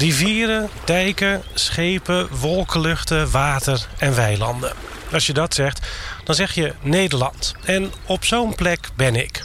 Rivieren, 0.00 0.68
dijken, 0.84 1.42
schepen, 1.54 2.28
wolkenluchten, 2.38 3.30
water 3.30 3.86
en 3.98 4.14
weilanden. 4.14 4.72
Als 5.12 5.26
je 5.26 5.32
dat 5.32 5.54
zegt, 5.54 5.86
dan 6.24 6.34
zeg 6.34 6.54
je 6.54 6.74
Nederland. 6.80 7.54
En 7.64 7.92
op 8.06 8.24
zo'n 8.24 8.54
plek 8.54 8.88
ben 8.96 9.16
ik. 9.16 9.42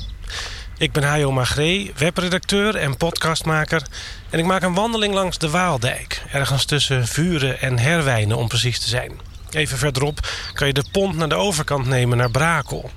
Ik 0.77 0.91
ben 0.91 1.03
Hajo 1.03 1.31
Magree, 1.31 1.93
webredacteur 1.97 2.75
en 2.75 2.97
podcastmaker. 2.97 3.83
En 4.29 4.39
ik 4.39 4.45
maak 4.45 4.63
een 4.63 4.73
wandeling 4.73 5.13
langs 5.13 5.37
de 5.37 5.49
Waaldijk. 5.49 6.21
Ergens 6.31 6.65
tussen 6.65 7.07
Vuren 7.07 7.61
en 7.61 7.79
Herwijnen 7.79 8.37
om 8.37 8.47
precies 8.47 8.79
te 8.79 8.87
zijn. 8.87 9.19
Even 9.49 9.77
verderop 9.77 10.19
kan 10.53 10.67
je 10.67 10.73
de 10.73 10.85
pont 10.91 11.15
naar 11.15 11.29
de 11.29 11.35
overkant 11.35 11.85
nemen 11.85 12.17
naar 12.17 12.31
Brakel. 12.31 12.91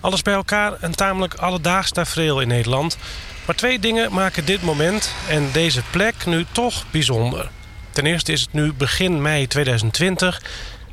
Alles 0.00 0.22
bij 0.22 0.34
elkaar 0.34 0.72
een 0.80 0.94
tamelijk 0.94 1.34
alledaags 1.34 1.90
tafereel 1.90 2.40
in 2.40 2.48
Nederland. 2.48 2.96
Maar 3.44 3.54
twee 3.54 3.78
dingen 3.78 4.12
maken 4.12 4.44
dit 4.44 4.62
moment 4.62 5.14
en 5.28 5.48
deze 5.52 5.82
plek 5.90 6.26
nu 6.26 6.46
toch 6.52 6.84
bijzonder. 6.90 7.50
Ten 7.90 8.06
eerste 8.06 8.32
is 8.32 8.40
het 8.40 8.52
nu 8.52 8.72
begin 8.72 9.22
mei 9.22 9.46
2020 9.46 10.42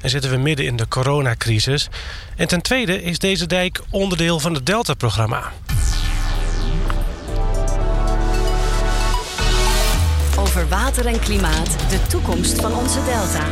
en 0.02 0.10
zitten 0.10 0.32
we 0.32 0.38
midden 0.38 0.66
in 0.66 0.76
de 0.76 0.88
coronacrisis. 0.88 1.90
En 2.36 2.48
ten 2.48 2.62
tweede 2.62 3.04
is 3.04 3.20
deze 3.20 3.46
dijk 3.46 3.82
onderdeel 3.90 4.40
van 4.40 4.54
het 4.54 4.66
Delta-programma. 4.66 5.52
Over 10.38 10.68
water 10.68 11.06
en 11.06 11.20
klimaat, 11.20 11.90
de 11.90 12.02
toekomst 12.08 12.62
van 12.62 12.74
onze 12.74 13.04
delta. 13.04 13.46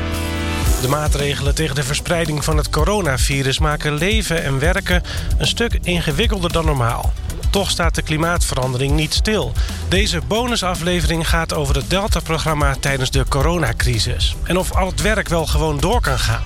De 0.81 0.87
maatregelen 0.87 1.55
tegen 1.55 1.75
de 1.75 1.83
verspreiding 1.83 2.43
van 2.43 2.57
het 2.57 2.69
coronavirus 2.69 3.59
maken 3.59 3.93
leven 3.93 4.43
en 4.43 4.59
werken 4.59 5.03
een 5.37 5.47
stuk 5.47 5.79
ingewikkelder 5.81 6.51
dan 6.51 6.65
normaal. 6.65 7.13
Toch 7.49 7.69
staat 7.69 7.95
de 7.95 8.01
klimaatverandering 8.01 8.91
niet 8.91 9.13
stil. 9.13 9.53
Deze 9.87 10.21
bonusaflevering 10.27 11.29
gaat 11.29 11.53
over 11.53 11.75
het 11.75 11.89
Delta-programma 11.89 12.75
tijdens 12.79 13.11
de 13.11 13.25
coronacrisis. 13.29 14.35
En 14.43 14.57
of 14.57 14.75
al 14.75 14.87
het 14.87 15.01
werk 15.01 15.27
wel 15.27 15.45
gewoon 15.45 15.79
door 15.79 16.01
kan 16.01 16.19
gaan. 16.19 16.41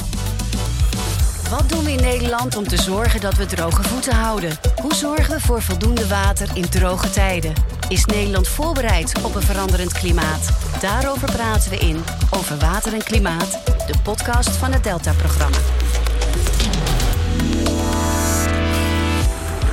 Wat 1.49 1.69
doen 1.69 1.83
we 1.83 1.91
in 1.91 2.01
Nederland 2.01 2.55
om 2.55 2.67
te 2.67 2.77
zorgen 2.77 3.21
dat 3.21 3.35
we 3.35 3.45
droge 3.45 3.83
voeten 3.83 4.15
houden? 4.15 4.57
Hoe 4.81 4.93
zorgen 4.93 5.35
we 5.35 5.41
voor 5.41 5.61
voldoende 5.61 6.07
water 6.07 6.49
in 6.53 6.69
droge 6.69 7.09
tijden? 7.09 7.53
Is 7.87 8.05
Nederland 8.05 8.47
voorbereid 8.47 9.21
op 9.21 9.35
een 9.35 9.41
veranderend 9.41 9.91
klimaat? 9.91 10.49
Daarover 10.81 11.31
praten 11.31 11.69
we 11.69 11.77
in 11.77 12.03
Over 12.29 12.57
Water 12.57 12.93
en 12.93 13.03
Klimaat, 13.03 13.59
de 13.65 13.93
podcast 14.03 14.49
van 14.49 14.71
het 14.71 14.83
Delta-programma. 14.83 15.57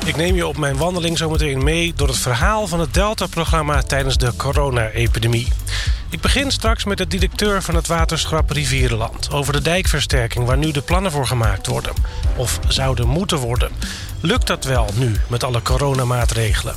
Ik 0.09 0.17
neem 0.17 0.35
je 0.35 0.47
op 0.47 0.57
mijn 0.57 0.77
wandeling 0.77 1.19
zometeen 1.19 1.65
mee 1.65 1.93
door 1.97 2.09
het 2.09 2.19
verhaal 2.19 2.67
van 2.67 2.81
het 2.81 2.95
Delta-programma 2.95 3.83
tijdens 3.83 4.17
de 4.17 4.37
corona-epidemie. 4.37 5.53
Ik 6.11 6.21
begin 6.21 6.51
straks 6.51 6.85
met 6.85 6.99
de 6.99 7.07
directeur 7.07 7.63
van 7.63 7.75
het 7.75 7.87
waterschap 7.87 8.51
Rivierenland... 8.51 9.31
over 9.31 9.53
de 9.53 9.63
dijkversterking 9.63 10.47
waar 10.47 10.59
nu 10.59 10.71
de 10.71 10.81
plannen 10.81 11.13
voor 11.13 11.27
gemaakt 11.27 11.67
worden. 11.67 11.93
Of 12.37 12.59
zouden 12.69 13.09
moeten 13.09 13.39
worden. 13.39 13.71
Lukt 14.21 14.47
dat 14.47 14.65
wel 14.65 14.89
nu 14.95 15.17
met 15.27 15.45
alle 15.45 15.63
coronamaatregelen? 15.63 16.75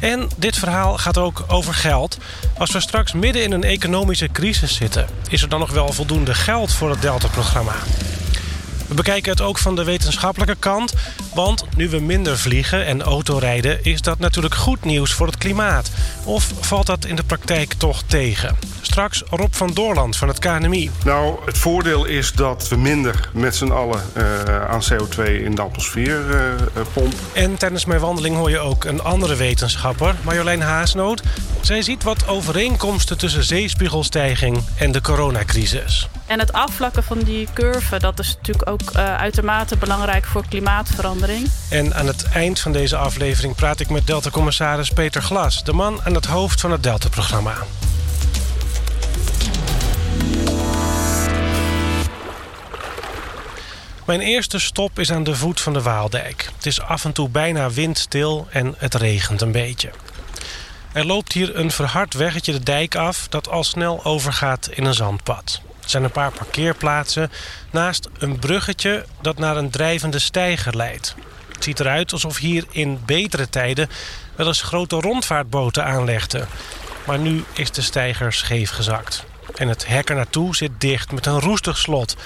En 0.00 0.28
dit 0.36 0.56
verhaal 0.56 0.98
gaat 0.98 1.18
ook 1.18 1.44
over 1.46 1.74
geld. 1.74 2.18
Als 2.58 2.72
we 2.72 2.80
straks 2.80 3.12
midden 3.12 3.42
in 3.42 3.52
een 3.52 3.64
economische 3.64 4.28
crisis 4.32 4.74
zitten... 4.74 5.06
is 5.28 5.42
er 5.42 5.48
dan 5.48 5.60
nog 5.60 5.70
wel 5.70 5.92
voldoende 5.92 6.34
geld 6.34 6.72
voor 6.72 6.90
het 6.90 7.02
Delta-programma? 7.02 7.74
We 8.88 8.94
bekijken 8.94 9.30
het 9.30 9.40
ook 9.40 9.58
van 9.58 9.76
de 9.76 9.84
wetenschappelijke 9.84 10.56
kant. 10.58 10.94
Want 11.34 11.64
nu 11.76 11.88
we 11.88 12.00
minder 12.00 12.38
vliegen 12.38 12.86
en 12.86 13.02
autorijden... 13.02 13.84
is 13.84 14.02
dat 14.02 14.18
natuurlijk 14.18 14.54
goed 14.54 14.84
nieuws 14.84 15.12
voor 15.12 15.26
het 15.26 15.38
klimaat. 15.38 15.90
Of 16.24 16.52
valt 16.60 16.86
dat 16.86 17.04
in 17.04 17.16
de 17.16 17.24
praktijk 17.24 17.72
toch 17.72 18.02
tegen? 18.02 18.56
Straks 18.80 19.22
Rob 19.30 19.52
van 19.52 19.70
Doorland 19.74 20.16
van 20.16 20.28
het 20.28 20.38
KNMI. 20.38 20.90
Nou, 21.04 21.38
het 21.44 21.58
voordeel 21.58 22.04
is 22.04 22.32
dat 22.32 22.68
we 22.68 22.76
minder 22.76 23.30
met 23.32 23.56
z'n 23.56 23.70
allen 23.70 24.02
uh, 24.16 24.24
aan 24.68 24.82
CO2 24.92 25.22
in 25.24 25.54
de 25.54 25.62
atmosfeer 25.62 26.20
uh, 26.30 26.82
pompen. 26.92 27.18
En 27.32 27.56
tijdens 27.56 27.84
mijn 27.84 28.00
wandeling 28.00 28.36
hoor 28.36 28.50
je 28.50 28.58
ook 28.58 28.84
een 28.84 29.02
andere 29.02 29.36
wetenschapper, 29.36 30.14
Marjolein 30.22 30.60
Haasnoot. 30.60 31.22
Zij 31.68 31.82
ziet 31.82 32.02
wat 32.02 32.28
overeenkomsten 32.28 33.18
tussen 33.18 33.44
zeespiegelstijging 33.44 34.64
en 34.78 34.92
de 34.92 35.00
coronacrisis. 35.00 36.08
En 36.26 36.38
het 36.38 36.52
afvlakken 36.52 37.02
van 37.02 37.18
die 37.18 37.48
curve, 37.52 37.98
dat 37.98 38.18
is 38.18 38.34
natuurlijk 38.36 38.70
ook 38.70 38.80
uh, 38.96 39.16
uitermate 39.16 39.76
belangrijk 39.76 40.24
voor 40.24 40.44
klimaatverandering. 40.48 41.50
En 41.70 41.94
aan 41.94 42.06
het 42.06 42.22
eind 42.22 42.60
van 42.60 42.72
deze 42.72 42.96
aflevering 42.96 43.54
praat 43.54 43.80
ik 43.80 43.90
met 43.90 44.06
Delta-commissaris 44.06 44.90
Peter 44.90 45.22
Glas, 45.22 45.64
de 45.64 45.72
man 45.72 46.00
aan 46.04 46.14
het 46.14 46.26
hoofd 46.26 46.60
van 46.60 46.70
het 46.70 46.82
Delta-programma. 46.82 47.54
Mijn 54.04 54.20
eerste 54.20 54.58
stop 54.58 54.98
is 54.98 55.12
aan 55.12 55.24
de 55.24 55.34
voet 55.34 55.60
van 55.60 55.72
de 55.72 55.82
Waaldijk. 55.82 56.50
Het 56.56 56.66
is 56.66 56.80
af 56.80 57.04
en 57.04 57.12
toe 57.12 57.28
bijna 57.28 57.70
windstil 57.70 58.46
en 58.50 58.74
het 58.78 58.94
regent 58.94 59.40
een 59.40 59.52
beetje. 59.52 59.90
Er 60.92 61.06
loopt 61.06 61.32
hier 61.32 61.56
een 61.56 61.70
verhard 61.70 62.14
weggetje 62.14 62.52
de 62.52 62.62
dijk 62.62 62.94
af 62.94 63.28
dat 63.28 63.48
al 63.48 63.64
snel 63.64 64.04
overgaat 64.04 64.68
in 64.72 64.84
een 64.84 64.94
zandpad. 64.94 65.60
Er 65.82 65.88
zijn 65.88 66.04
een 66.04 66.10
paar 66.10 66.32
parkeerplaatsen 66.32 67.30
naast 67.70 68.08
een 68.18 68.38
bruggetje 68.38 69.04
dat 69.20 69.38
naar 69.38 69.56
een 69.56 69.70
drijvende 69.70 70.18
steiger 70.18 70.76
leidt. 70.76 71.14
Het 71.52 71.64
ziet 71.64 71.80
eruit 71.80 72.12
alsof 72.12 72.36
hier 72.36 72.64
in 72.70 73.00
betere 73.06 73.48
tijden 73.48 73.88
wel 74.36 74.46
eens 74.46 74.62
grote 74.62 74.96
rondvaartboten 74.96 75.84
aanlegden. 75.84 76.48
Maar 77.06 77.18
nu 77.18 77.44
is 77.52 77.70
de 77.70 77.82
steiger 77.82 78.32
scheef 78.32 78.70
gezakt. 78.70 79.24
En 79.54 79.68
het 79.68 79.86
hek 79.86 80.08
er 80.08 80.16
naartoe 80.16 80.56
zit 80.56 80.80
dicht 80.80 81.12
met 81.12 81.26
een 81.26 81.40
roestig 81.40 81.78
slot. 81.78 82.16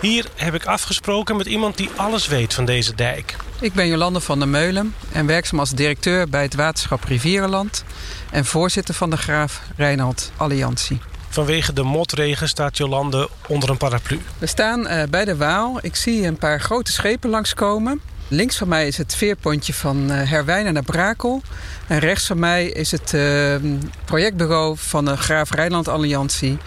Hier 0.00 0.26
heb 0.34 0.54
ik 0.54 0.64
afgesproken 0.64 1.36
met 1.36 1.46
iemand 1.46 1.76
die 1.76 1.90
alles 1.96 2.26
weet 2.26 2.54
van 2.54 2.64
deze 2.64 2.94
dijk. 2.94 3.36
Ik 3.60 3.72
ben 3.72 3.88
Jolande 3.88 4.20
van 4.20 4.38
der 4.38 4.48
Meulen 4.48 4.94
en 5.12 5.26
werkzaam 5.26 5.58
als 5.58 5.70
directeur 5.70 6.28
bij 6.28 6.42
het 6.42 6.54
waterschap 6.54 7.04
Rivierenland... 7.04 7.84
en 8.30 8.44
voorzitter 8.44 8.94
van 8.94 9.10
de 9.10 9.16
Graaf 9.16 9.62
Reinhard 9.76 10.30
Alliantie. 10.36 11.00
Vanwege 11.28 11.72
de 11.72 11.82
motregen 11.82 12.48
staat 12.48 12.76
Jolande 12.76 13.28
onder 13.48 13.70
een 13.70 13.76
paraplu. 13.76 14.20
We 14.38 14.46
staan 14.46 14.80
uh, 14.80 15.02
bij 15.10 15.24
de 15.24 15.36
Waal. 15.36 15.78
Ik 15.82 15.96
zie 15.96 16.26
een 16.26 16.38
paar 16.38 16.60
grote 16.60 16.92
schepen 16.92 17.30
langskomen. 17.30 18.00
Links 18.28 18.56
van 18.56 18.68
mij 18.68 18.86
is 18.86 18.96
het 18.96 19.14
veerpontje 19.14 19.74
van 19.74 20.12
uh, 20.12 20.30
Herwijnen 20.30 20.72
naar 20.72 20.82
Brakel. 20.82 21.42
En 21.86 21.98
rechts 21.98 22.26
van 22.26 22.38
mij 22.38 22.66
is 22.66 22.90
het 22.90 23.12
uh, 23.12 23.54
projectbureau 24.04 24.76
van 24.78 25.04
de 25.04 25.16
Graaf 25.16 25.50
Rijnland 25.50 25.88
Alliantie... 25.88 26.58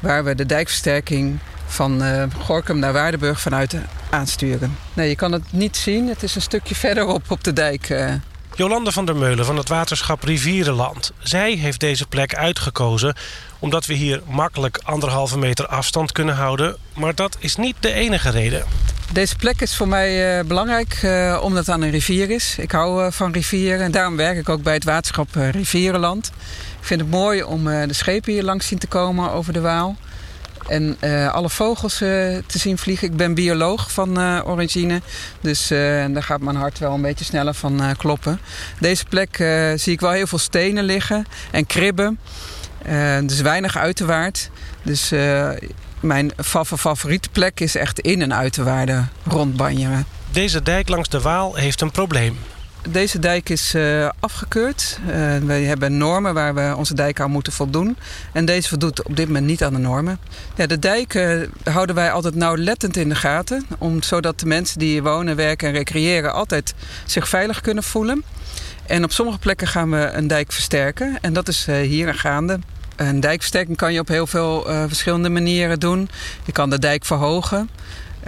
waar 0.00 0.24
we 0.24 0.34
de 0.34 0.46
dijkversterking 0.46 1.38
van 1.74 2.02
uh, 2.02 2.22
Gorkum 2.38 2.78
naar 2.78 2.92
Waardenburg 2.92 3.40
vanuit 3.40 3.76
aansturen. 4.10 4.76
Nee, 4.92 5.08
je 5.08 5.16
kan 5.16 5.32
het 5.32 5.52
niet 5.52 5.76
zien. 5.76 6.08
Het 6.08 6.22
is 6.22 6.34
een 6.34 6.42
stukje 6.42 6.74
verderop 6.74 7.30
op 7.30 7.44
de 7.44 7.52
dijk. 7.52 7.88
Uh. 7.88 8.12
Jolande 8.54 8.92
van 8.92 9.04
der 9.04 9.16
Meulen 9.16 9.44
van 9.44 9.56
het 9.56 9.68
waterschap 9.68 10.22
Rivierenland. 10.22 11.12
Zij 11.18 11.52
heeft 11.52 11.80
deze 11.80 12.06
plek 12.06 12.34
uitgekozen 12.34 13.14
omdat 13.58 13.86
we 13.86 13.94
hier 13.94 14.22
makkelijk 14.26 14.80
anderhalve 14.84 15.38
meter 15.38 15.66
afstand 15.66 16.12
kunnen 16.12 16.34
houden. 16.34 16.76
Maar 16.94 17.14
dat 17.14 17.36
is 17.38 17.56
niet 17.56 17.76
de 17.80 17.92
enige 17.92 18.30
reden. 18.30 18.64
Deze 19.12 19.36
plek 19.36 19.60
is 19.60 19.76
voor 19.76 19.88
mij 19.88 20.38
uh, 20.38 20.44
belangrijk 20.44 21.00
uh, 21.04 21.40
omdat 21.42 21.66
het 21.66 21.74
aan 21.74 21.82
een 21.82 21.90
rivier 21.90 22.30
is. 22.30 22.58
Ik 22.58 22.72
hou 22.72 23.04
uh, 23.04 23.10
van 23.10 23.32
rivieren 23.32 23.80
en 23.80 23.90
daarom 23.90 24.16
werk 24.16 24.38
ik 24.38 24.48
ook 24.48 24.62
bij 24.62 24.74
het 24.74 24.84
waterschap 24.84 25.28
Rivierenland. 25.32 26.26
Ik 26.80 26.86
vind 26.86 27.00
het 27.00 27.10
mooi 27.10 27.42
om 27.42 27.64
de 27.64 27.92
schepen 27.92 28.32
hier 28.32 28.42
langs 28.42 28.66
zien 28.66 28.78
te 28.78 28.86
komen 28.86 29.30
over 29.30 29.52
de 29.52 29.60
Waal. 29.60 29.96
En 30.68 30.96
uh, 31.00 31.32
alle 31.32 31.50
vogels 31.50 32.02
uh, 32.02 32.08
te 32.46 32.58
zien 32.58 32.78
vliegen. 32.78 33.08
Ik 33.08 33.16
ben 33.16 33.34
bioloog 33.34 33.92
van 33.92 34.20
uh, 34.20 34.40
origine. 34.44 35.00
Dus 35.40 35.68
daar 35.68 36.22
gaat 36.22 36.40
mijn 36.40 36.56
hart 36.56 36.78
wel 36.78 36.92
een 36.92 37.02
beetje 37.02 37.24
sneller 37.24 37.54
van 37.54 37.82
kloppen. 37.96 38.40
Deze 38.80 39.04
plek 39.04 39.36
zie 39.76 39.92
ik 39.92 40.00
wel 40.00 40.10
heel 40.10 40.26
veel 40.26 40.38
stenen 40.38 40.84
liggen 40.84 41.26
en 41.50 41.66
kribben. 41.66 42.18
dus 43.24 43.40
weinig 43.40 43.76
uiterwaard. 43.76 44.50
Dus 44.82 45.12
mijn 46.00 46.32
favoriete 46.76 47.28
plek 47.28 47.60
is 47.60 47.74
echt 47.74 47.98
in 47.98 48.20
een 48.20 48.34
uiterwaarde 48.34 49.04
rondbanjeren. 49.24 50.06
Deze 50.30 50.62
dijk 50.62 50.88
langs 50.88 51.08
de 51.08 51.20
Waal 51.20 51.54
heeft 51.54 51.80
een 51.80 51.90
probleem. 51.90 52.38
Deze 52.88 53.18
dijk 53.18 53.48
is 53.48 53.74
uh, 53.74 54.08
afgekeurd. 54.20 54.98
Uh, 55.08 55.36
wij 55.38 55.62
hebben 55.62 55.96
normen 55.96 56.34
waar 56.34 56.54
we 56.54 56.74
onze 56.76 56.94
dijk 56.94 57.20
aan 57.20 57.30
moeten 57.30 57.52
voldoen. 57.52 57.96
En 58.32 58.44
deze 58.44 58.68
voldoet 58.68 59.02
op 59.02 59.16
dit 59.16 59.26
moment 59.26 59.46
niet 59.46 59.64
aan 59.64 59.72
de 59.72 59.78
normen. 59.78 60.18
Ja, 60.56 60.66
de 60.66 60.78
dijk 60.78 61.14
uh, 61.14 61.40
houden 61.64 61.94
wij 61.94 62.12
altijd 62.12 62.34
nauwlettend 62.34 62.96
in 62.96 63.08
de 63.08 63.14
gaten. 63.14 63.66
Om, 63.78 64.02
zodat 64.02 64.40
de 64.40 64.46
mensen 64.46 64.78
die 64.78 64.88
hier 64.88 65.02
wonen, 65.02 65.36
werken 65.36 65.68
en 65.68 65.74
recreëren... 65.74 66.32
altijd 66.32 66.74
zich 67.06 67.28
veilig 67.28 67.60
kunnen 67.60 67.82
voelen. 67.82 68.24
En 68.86 69.04
op 69.04 69.12
sommige 69.12 69.38
plekken 69.38 69.66
gaan 69.66 69.90
we 69.90 70.10
een 70.12 70.26
dijk 70.26 70.52
versterken. 70.52 71.18
En 71.20 71.32
dat 71.32 71.48
is 71.48 71.66
hier 71.66 72.14
gaande. 72.14 72.58
Een 72.96 73.20
dijkversterking 73.20 73.76
kan 73.76 73.92
je 73.92 74.00
op 74.00 74.08
heel 74.08 74.26
veel 74.26 74.62
verschillende 74.66 75.28
manieren 75.28 75.80
doen. 75.80 76.08
Je 76.44 76.52
kan 76.52 76.70
de 76.70 76.78
dijk 76.78 77.04
verhogen... 77.04 77.70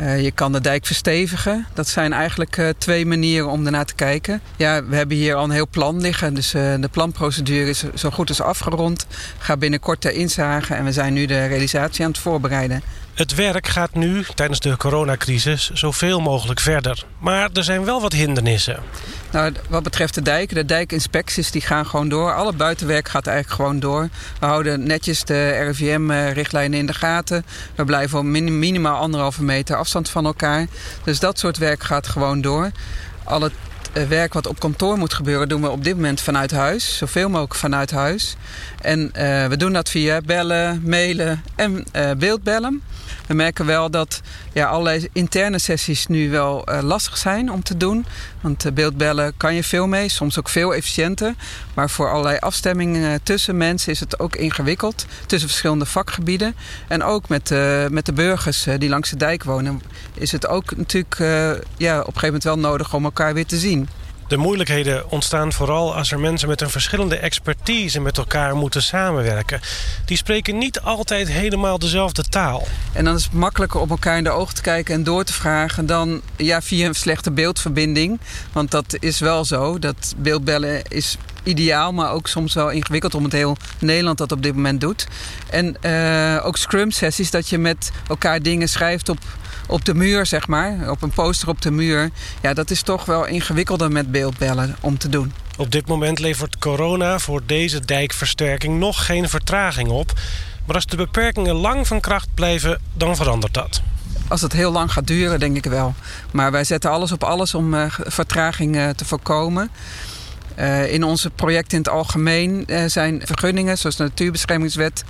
Uh, 0.01 0.23
je 0.23 0.31
kan 0.31 0.53
de 0.53 0.61
dijk 0.61 0.87
verstevigen. 0.87 1.67
Dat 1.75 1.89
zijn 1.89 2.13
eigenlijk 2.13 2.57
uh, 2.57 2.69
twee 2.79 3.07
manieren 3.07 3.51
om 3.51 3.65
ernaar 3.65 3.85
te 3.85 3.95
kijken. 3.95 4.41
Ja, 4.57 4.85
we 4.85 4.97
hebben 4.97 5.17
hier 5.17 5.35
al 5.35 5.45
een 5.45 5.51
heel 5.51 5.69
plan 5.69 6.01
liggen. 6.01 6.35
Dus 6.35 6.55
uh, 6.55 6.75
de 6.81 6.89
planprocedure 6.89 7.69
is 7.69 7.85
zo 7.95 8.11
goed 8.11 8.29
als 8.29 8.41
afgerond. 8.41 9.07
Ga 9.39 9.57
binnenkort 9.57 10.01
ter 10.01 10.13
inzage 10.13 10.75
en 10.75 10.85
we 10.85 10.93
zijn 10.93 11.13
nu 11.13 11.27
de 11.27 11.47
realisatie 11.47 12.05
aan 12.05 12.11
het 12.11 12.21
voorbereiden. 12.21 12.83
Het 13.17 13.35
werk 13.35 13.67
gaat 13.69 13.95
nu, 13.95 14.25
tijdens 14.35 14.61
de 14.61 14.77
coronacrisis, 14.77 15.71
zoveel 15.73 16.21
mogelijk 16.21 16.61
verder. 16.61 17.05
Maar 17.19 17.51
er 17.53 17.65
zijn 17.65 17.85
wel 17.85 18.01
wat 18.01 18.13
hindernissen. 18.13 18.83
Nou, 19.31 19.53
wat 19.69 19.83
betreft 19.83 20.15
de 20.15 20.23
dijken, 20.23 20.57
de 20.57 20.65
dijkinspecties 20.65 21.51
die 21.51 21.61
gaan 21.61 21.87
gewoon 21.87 22.09
door. 22.09 22.35
Alle 22.35 22.53
buitenwerk 22.53 23.09
gaat 23.09 23.27
eigenlijk 23.27 23.57
gewoon 23.57 23.81
door. 23.81 24.09
We 24.41 24.47
houden 24.47 24.87
netjes 24.87 25.25
de 25.25 25.51
RIVM-richtlijnen 25.51 26.79
in 26.79 26.87
de 26.87 26.95
gaten. 26.95 27.45
We 27.75 27.85
blijven 27.85 28.19
op 28.19 28.25
minimaal 28.25 29.01
anderhalve 29.01 29.43
meter 29.43 29.77
afstand 29.77 30.09
van 30.09 30.25
elkaar. 30.25 30.67
Dus 31.05 31.21
dat 31.21 31.39
soort 31.39 31.59
werk 31.59 31.83
gaat 31.83 32.07
gewoon 32.07 32.41
door. 32.41 32.71
Alle 33.25 33.51
werk 34.05 34.33
wat 34.33 34.47
op 34.47 34.61
kantoor 34.61 34.99
moet 34.99 35.15
gebeuren, 35.15 35.49
doen 35.49 35.63
we 35.63 35.71
op 35.71 35.85
dit 35.85 35.95
moment 35.95 36.21
vanuit 36.21 36.51
huis. 36.51 36.97
Zoveel 36.97 37.29
mogelijk 37.29 37.55
vanuit 37.55 37.91
huis. 37.91 38.37
En 38.81 39.01
uh, 39.01 39.47
we 39.47 39.57
doen 39.57 39.73
dat 39.73 39.89
via 39.89 40.21
bellen, 40.21 40.83
mailen 40.85 41.43
en 41.55 41.85
uh, 41.97 42.11
beeldbellen. 42.19 42.83
We 43.27 43.35
merken 43.35 43.67
wel 43.67 43.91
dat 43.91 44.21
ja, 44.57 44.67
allerlei 44.67 45.09
interne 45.13 45.59
sessies 45.59 46.07
nu 46.07 46.31
wel 46.31 46.65
uh, 46.69 46.83
lastig 46.83 47.17
zijn 47.17 47.53
om 47.53 47.63
te 47.63 47.77
doen. 47.77 48.07
Want 48.41 48.67
uh, 48.67 48.73
beeldbellen 48.73 49.33
kan 49.37 49.55
je 49.55 49.63
veel 49.65 49.87
mee, 49.87 50.09
soms 50.09 50.39
ook 50.39 50.49
veel 50.49 50.75
efficiënter. 50.75 51.35
Maar 51.75 51.91
voor 51.91 52.11
allerlei 52.11 52.39
afstemmingen 52.39 53.23
tussen 53.23 53.57
mensen 53.57 53.93
is 53.93 54.01
het 54.01 54.19
ook 54.19 54.37
ingewikkeld. 54.37 55.07
Tussen 55.27 55.49
verschillende 55.49 55.87
vakgebieden. 55.87 56.55
En 56.89 57.03
ook 57.03 57.29
met, 57.29 57.55
met 57.91 58.07
de 58.07 58.13
burgers 58.13 58.67
die 58.79 58.89
langs 58.89 59.11
de 59.11 59.17
dijk 59.17 59.45
wonen... 59.45 59.83
is 60.15 60.33
het 60.33 60.47
ook 60.47 60.77
natuurlijk 60.77 61.17
ja, 61.77 62.01
op 62.01 62.07
een 62.07 62.21
gegeven 62.21 62.25
moment 62.25 62.45
wel 62.45 62.59
nodig 62.59 62.95
om 62.95 63.05
elkaar 63.05 63.35
weer 63.35 63.47
te 63.47 63.59
zien. 63.59 63.89
De 64.29 64.37
moeilijkheden 64.37 65.11
ontstaan 65.11 65.53
vooral 65.53 65.95
als 65.95 66.13
er 66.13 66.21
mensen 66.21 66.49
met 66.49 66.61
een 66.61 66.71
verschillende 66.71 67.17
expertise 67.17 68.01
met 68.01 68.19
elkaar 68.19 68.57
moeten 68.57 68.83
samenwerken. 68.83 69.61
Die 70.05 70.17
spreken 70.17 70.59
niet 70.59 70.81
altijd 70.81 71.29
helemaal 71.29 71.79
dezelfde 71.79 72.23
taal. 72.23 72.67
En 72.93 73.05
dan 73.05 73.15
is 73.15 73.25
het 73.25 73.33
makkelijker 73.33 73.81
om 73.81 73.91
elkaar 73.91 74.17
in 74.17 74.25
de 74.25 74.31
ogen 74.31 74.55
te 74.55 74.63
kijken 74.63 74.95
en 74.95 75.05
door 75.05 75.25
te 75.25 75.33
vragen 75.33 75.87
dan 75.87 76.21
ja, 76.37 76.63
via 76.63 76.87
een 76.87 76.95
slechte 76.95 77.31
beeldverbinding. 77.31 78.21
Want 78.53 78.71
dat 78.71 78.97
is 78.99 79.19
wel 79.19 79.45
zo. 79.45 79.79
Dat 79.79 80.15
beeldbellen 80.17 80.83
is 80.89 81.17
ideaal, 81.43 81.93
maar 81.93 82.11
ook 82.11 82.29
soms 82.29 82.55
wel 82.55 82.71
ingewikkeld 82.71 83.15
om 83.15 83.25
het 83.25 83.33
heel 83.33 83.57
Nederland 83.79 84.19
dat 84.19 84.33
op 84.33 84.43
dit 84.43 84.55
moment 84.55 84.81
doet. 84.81 85.07
En 85.51 85.77
uh, 85.83 86.47
ook 86.47 86.57
scrum 86.57 86.91
sessies, 86.91 87.31
dat 87.31 87.49
je 87.49 87.59
met 87.59 87.91
elkaar 88.09 88.43
dingen 88.43 88.69
schrijft 88.69 89.09
op 89.09 89.19
op 89.67 89.85
de 89.85 89.95
muur, 89.95 90.27
zeg 90.27 90.47
maar, 90.47 90.91
op 90.91 91.03
een 91.03 91.11
poster 91.11 91.49
op 91.49 91.63
de 91.63 91.71
muur. 91.71 92.11
Ja, 92.43 92.55
dat 92.55 92.71
is 92.71 92.83
toch 92.83 93.05
wel 93.05 93.27
ingewikkelder 93.27 93.91
met 93.91 94.11
beeldbellen 94.11 94.77
om 94.81 94.99
te 94.99 95.09
doen. 95.09 95.33
Op 95.57 95.71
dit 95.71 95.87
moment 95.87 96.19
levert 96.19 96.59
corona 96.59 97.19
voor 97.19 97.43
deze 97.47 97.85
dijkversterking 97.85 98.79
nog 98.79 99.07
geen 99.07 99.29
vertraging 99.29 99.89
op. 99.89 100.13
Maar 100.67 100.75
als 100.75 100.87
de 100.87 100.97
beperkingen 100.97 101.55
lang 101.55 101.87
van 101.87 102.01
kracht 102.01 102.29
blijven, 102.35 102.81
dan 102.95 103.17
verandert 103.17 103.55
dat. 103.55 103.83
Als 104.29 104.41
het 104.41 104.53
heel 104.53 104.73
lang 104.73 104.93
gaat 104.93 105.07
duren, 105.07 105.41
denk 105.41 105.57
ik 105.57 105.65
wel. 105.65 105.95
Maar 106.31 106.53
wij 106.53 106.65
zetten 106.65 106.91
alles 106.91 107.13
op 107.13 107.25
alles 107.25 107.55
om 107.55 107.75
uh, 107.75 107.85
vertraging 107.89 108.77
uh, 108.77 108.89
te 108.89 109.05
voorkomen. 109.05 109.71
Uh, 110.59 110.93
in 110.93 111.05
onze 111.05 111.31
projecten 111.31 111.79
in 111.79 111.85
het 111.85 111.93
algemeen 111.93 112.67
zijn 112.87 113.21
vergunningen, 113.25 113.79
zoals 113.79 113.97
de 113.97 114.03
Natuurbeschermingswet, 114.03 115.05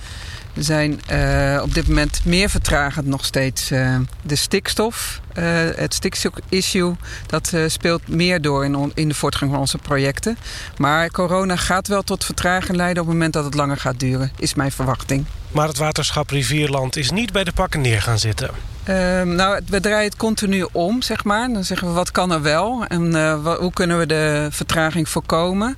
er 0.57 0.65
zijn 0.65 1.01
uh, 1.13 1.63
op 1.63 1.75
dit 1.75 1.89
moment 1.89 2.21
meer 2.25 2.51
vertragend 2.51 3.07
nog 3.07 3.25
steeds. 3.25 3.71
Uh, 3.71 3.99
de 4.23 4.37
stikstof, 4.37 5.21
uh, 5.39 5.45
het 5.75 5.95
stikstof-issue, 5.95 6.95
dat 7.27 7.53
speelt 7.67 8.09
meer 8.09 8.41
door 8.41 8.65
in, 8.65 8.93
in 8.95 9.09
de 9.09 9.15
voortgang 9.15 9.51
van 9.51 9.61
onze 9.61 9.79
projecten. 9.79 10.37
Maar 10.77 11.11
corona 11.11 11.57
gaat 11.57 11.89
wel 11.89 12.03
tot 12.03 12.25
vertraging 12.25 12.77
leiden 12.77 13.03
op 13.03 13.09
het 13.09 13.17
moment 13.17 13.33
dat 13.33 13.45
het 13.45 13.55
langer 13.55 13.77
gaat 13.77 14.01
duren, 14.01 14.33
is 14.39 14.55
mijn 14.55 14.73
verwachting. 14.73 15.25
Maar 15.53 15.69
het 15.69 15.79
waterschap 15.79 16.31
Rivierland 16.31 16.97
is 16.97 17.11
niet 17.11 17.33
bij 17.33 17.45
de 17.45 17.53
pakken 17.53 17.81
neer 17.81 18.03
gaan 18.03 18.19
zitten. 18.19 18.51
Ehm, 18.85 19.35
nou, 19.35 19.61
we 19.69 19.81
draaien 19.81 20.05
het 20.05 20.17
continu 20.17 20.67
om, 20.73 21.03
zeg 21.03 21.25
maar. 21.25 21.53
Dan 21.53 21.65
zeggen 21.65 21.89
we 21.89 21.95
wat 21.95 22.11
kan 22.11 22.33
er 22.33 22.43
wel 22.43 22.85
en 22.87 23.33
hoe 23.43 23.73
kunnen 23.73 23.99
we 23.99 24.07
de 24.07 24.49
vertraging 24.51 25.09
voorkomen. 25.09 25.77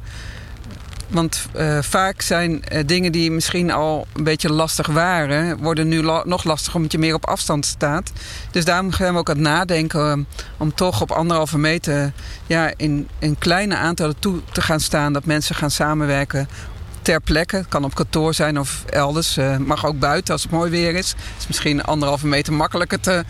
Want 1.08 1.46
uh, 1.56 1.78
vaak 1.82 2.20
zijn 2.20 2.62
uh, 2.72 2.80
dingen 2.86 3.12
die 3.12 3.30
misschien 3.30 3.70
al 3.70 4.06
een 4.12 4.24
beetje 4.24 4.52
lastig 4.52 4.86
waren, 4.86 5.58
worden 5.58 5.88
nu 5.88 6.00
nog 6.24 6.44
lastiger 6.44 6.76
omdat 6.76 6.92
je 6.92 6.98
meer 6.98 7.14
op 7.14 7.26
afstand 7.26 7.66
staat. 7.66 8.12
Dus 8.50 8.64
daarom 8.64 8.92
gaan 8.92 9.12
we 9.12 9.18
ook 9.18 9.30
aan 9.30 9.36
het 9.36 9.44
nadenken 9.44 10.10
um, 10.10 10.26
om 10.56 10.74
toch 10.74 11.00
op 11.00 11.10
anderhalve 11.10 11.58
meter 11.58 12.12
ja, 12.46 12.72
in, 12.76 13.08
in 13.18 13.38
kleine 13.38 13.76
aantallen 13.76 14.18
toe 14.18 14.40
te 14.52 14.62
gaan 14.62 14.80
staan. 14.80 15.12
Dat 15.12 15.24
mensen 15.24 15.54
gaan 15.54 15.70
samenwerken 15.70 16.48
ter 17.02 17.20
plekke. 17.20 17.56
Het 17.56 17.68
kan 17.68 17.84
op 17.84 17.94
kantoor 17.94 18.34
zijn 18.34 18.58
of 18.58 18.84
elders. 18.84 19.38
Uh, 19.38 19.56
mag 19.56 19.86
ook 19.86 19.98
buiten 19.98 20.32
als 20.32 20.42
het 20.42 20.52
mooi 20.52 20.70
weer 20.70 20.94
is. 20.94 21.08
Het 21.08 21.38
is 21.38 21.46
misschien 21.46 21.82
anderhalve 21.82 22.26
meter 22.26 22.52
makkelijker 22.52 23.00
te 23.00 23.24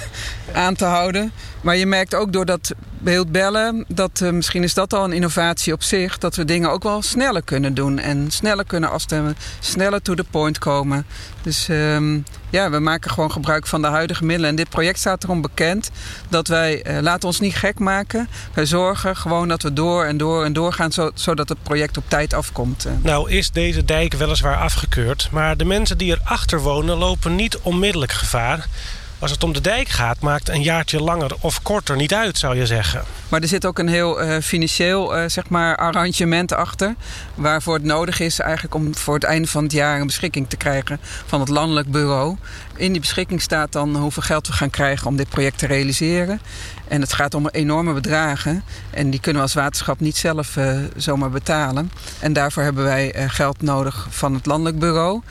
aan 0.52 0.74
te 0.74 0.84
houden. 0.84 1.32
Maar 1.60 1.76
je 1.76 1.86
merkt 1.86 2.14
ook 2.14 2.32
door 2.32 2.44
dat 2.44 2.74
beeldbellen, 2.98 3.84
dat 3.88 4.20
uh, 4.22 4.30
misschien 4.30 4.62
is 4.62 4.74
dat 4.74 4.94
al 4.94 5.04
een 5.04 5.12
innovatie 5.12 5.72
op 5.72 5.82
zich, 5.82 6.18
dat 6.18 6.36
we 6.36 6.44
dingen 6.44 6.70
ook 6.70 6.82
wel 6.82 7.02
sneller 7.02 7.42
kunnen 7.42 7.74
doen 7.74 7.98
en 7.98 8.30
sneller 8.30 8.64
kunnen 8.64 8.90
afstemmen, 8.90 9.36
sneller 9.60 10.02
to 10.02 10.14
the 10.14 10.24
point 10.30 10.58
komen. 10.58 11.06
Dus 11.42 11.68
um, 11.68 12.24
ja, 12.50 12.70
we 12.70 12.78
maken 12.78 13.10
gewoon 13.10 13.32
gebruik 13.32 13.66
van 13.66 13.82
de 13.82 13.88
huidige 13.88 14.24
middelen. 14.24 14.50
En 14.50 14.56
dit 14.56 14.68
project 14.68 14.98
staat 14.98 15.24
erom 15.24 15.40
bekend 15.40 15.90
dat 16.28 16.48
wij, 16.48 16.86
uh, 16.86 17.00
laten 17.00 17.28
ons 17.28 17.40
niet 17.40 17.54
gek 17.54 17.78
maken. 17.78 18.28
Wij 18.54 18.66
zorgen 18.66 19.16
gewoon 19.16 19.48
dat 19.48 19.62
we 19.62 19.72
door 19.72 20.04
en 20.04 20.16
door 20.16 20.44
en 20.44 20.52
door 20.52 20.72
gaan, 20.72 20.92
zo, 20.92 21.10
zodat 21.14 21.48
het 21.48 21.62
project 21.62 21.96
op 21.96 22.04
tijd 22.08 22.34
afkomt. 22.34 22.86
Nou 23.02 23.30
is 23.30 23.50
deze 23.50 23.84
dijk 23.84 24.14
weliswaar 24.14 24.56
afgekeurd, 24.56 25.28
maar 25.32 25.56
de 25.56 25.64
mensen 25.64 25.98
die 25.98 26.18
erachter 26.20 26.60
wonen 26.60 26.96
lopen 26.96 27.34
niet 27.34 27.58
onmiddellijk 27.58 28.12
gevaar. 28.12 28.68
Als 29.18 29.30
het 29.30 29.44
om 29.44 29.52
de 29.52 29.60
dijk 29.60 29.88
gaat, 29.88 30.20
maakt 30.20 30.48
een 30.48 30.62
jaartje 30.62 31.02
langer 31.02 31.32
of 31.40 31.62
korter 31.62 31.96
niet 31.96 32.14
uit, 32.14 32.38
zou 32.38 32.56
je 32.56 32.66
zeggen. 32.66 33.02
Maar 33.28 33.40
er 33.40 33.48
zit 33.48 33.66
ook 33.66 33.78
een 33.78 33.88
heel 33.88 34.22
uh, 34.22 34.38
financieel 34.38 35.18
uh, 35.18 35.24
zeg 35.28 35.48
maar 35.48 35.76
arrangement 35.76 36.52
achter. 36.52 36.94
Waarvoor 37.34 37.74
het 37.74 37.82
nodig 37.82 38.20
is 38.20 38.38
eigenlijk 38.38 38.74
om 38.74 38.94
voor 38.96 39.14
het 39.14 39.24
einde 39.24 39.48
van 39.48 39.62
het 39.62 39.72
jaar 39.72 40.00
een 40.00 40.06
beschikking 40.06 40.48
te 40.48 40.56
krijgen 40.56 41.00
van 41.26 41.40
het 41.40 41.48
landelijk 41.48 41.90
bureau. 41.90 42.36
In 42.76 42.92
die 42.92 43.00
beschikking 43.00 43.42
staat 43.42 43.72
dan 43.72 43.96
hoeveel 43.96 44.22
geld 44.22 44.46
we 44.46 44.52
gaan 44.52 44.70
krijgen 44.70 45.06
om 45.06 45.16
dit 45.16 45.28
project 45.28 45.58
te 45.58 45.66
realiseren. 45.66 46.40
En 46.88 47.00
het 47.00 47.12
gaat 47.12 47.34
om 47.34 47.48
enorme 47.48 47.92
bedragen. 47.92 48.62
En 48.90 49.10
die 49.10 49.20
kunnen 49.20 49.42
we 49.42 49.48
als 49.48 49.56
waterschap 49.56 50.00
niet 50.00 50.16
zelf 50.16 50.56
uh, 50.56 50.78
zomaar 50.96 51.30
betalen. 51.30 51.90
En 52.20 52.32
daarvoor 52.32 52.62
hebben 52.62 52.84
wij 52.84 53.28
geld 53.28 53.62
nodig 53.62 54.06
van 54.10 54.34
het 54.34 54.46
landelijk 54.46 54.78
bureau. 54.78 55.22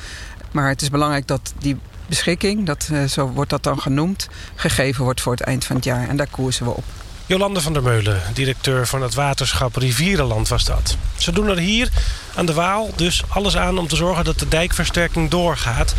Maar 0.51 0.70
het 0.70 0.82
is 0.82 0.89
belangrijk 0.89 1.27
dat 1.27 1.54
die 1.60 1.77
beschikking, 2.08 2.66
dat, 2.66 2.88
uh, 2.92 3.04
zo 3.04 3.28
wordt 3.28 3.50
dat 3.50 3.64
dan 3.64 3.80
genoemd, 3.80 4.28
gegeven 4.56 5.04
wordt 5.04 5.22
voor 5.22 5.32
het 5.32 5.42
eind 5.42 5.66
van 5.66 5.76
het 5.76 5.86
jaar. 5.86 6.08
En 6.08 6.18
daar 6.18 6.28
koersen 6.28 6.66
we 6.66 6.72
op. 6.72 6.84
Jolande 7.26 7.62
van 7.62 7.74
der 7.74 7.84
Meulen, 7.84 8.22
directeur 8.34 8.88
van 8.88 9.02
het 9.02 9.14
waterschap 9.14 9.76
Rivierenland 9.76 10.48
was 10.48 10.66
dat. 10.66 10.98
Ze 11.18 11.32
doen 11.32 11.50
er 11.50 11.58
hier 11.58 11.90
aan 12.36 12.46
de 12.46 12.54
Waal 12.54 12.90
dus 12.96 13.24
alles 13.28 13.58
aan 13.58 13.78
om 13.78 13.88
te 13.88 13.96
zorgen 13.96 14.24
dat 14.24 14.40
de 14.40 14.48
dijkversterking 14.48 15.30
doorgaat... 15.30 15.96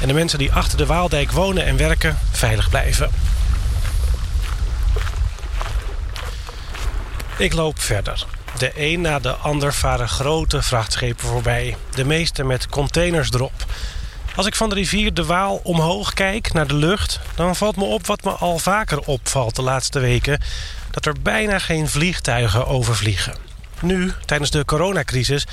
en 0.00 0.08
de 0.08 0.14
mensen 0.14 0.38
die 0.38 0.52
achter 0.52 0.78
de 0.78 0.86
Waaldijk 0.86 1.32
wonen 1.32 1.64
en 1.64 1.76
werken 1.76 2.18
veilig 2.30 2.68
blijven. 2.68 3.10
Ik 7.36 7.52
loop 7.52 7.80
verder. 7.80 8.26
De 8.58 8.72
een 8.74 9.00
na 9.00 9.18
de 9.18 9.32
ander 9.32 9.74
varen 9.74 10.08
grote 10.08 10.62
vrachtschepen 10.62 11.28
voorbij. 11.28 11.76
De 11.94 12.04
meeste 12.04 12.44
met 12.44 12.68
containers 12.68 13.30
erop. 13.30 13.64
Als 14.36 14.46
ik 14.46 14.54
van 14.54 14.68
de 14.68 14.74
rivier 14.74 15.14
de 15.14 15.24
Waal 15.24 15.60
omhoog 15.62 16.12
kijk 16.12 16.52
naar 16.52 16.66
de 16.66 16.74
lucht... 16.74 17.20
dan 17.34 17.56
valt 17.56 17.76
me 17.76 17.84
op 17.84 18.06
wat 18.06 18.24
me 18.24 18.30
al 18.30 18.58
vaker 18.58 18.98
opvalt 18.98 19.56
de 19.56 19.62
laatste 19.62 19.98
weken... 19.98 20.40
dat 20.90 21.06
er 21.06 21.14
bijna 21.22 21.58
geen 21.58 21.88
vliegtuigen 21.88 22.66
overvliegen. 22.66 23.34
Nu, 23.80 24.12
tijdens 24.26 24.50
de 24.50 24.64
coronacrisis, 24.64 25.46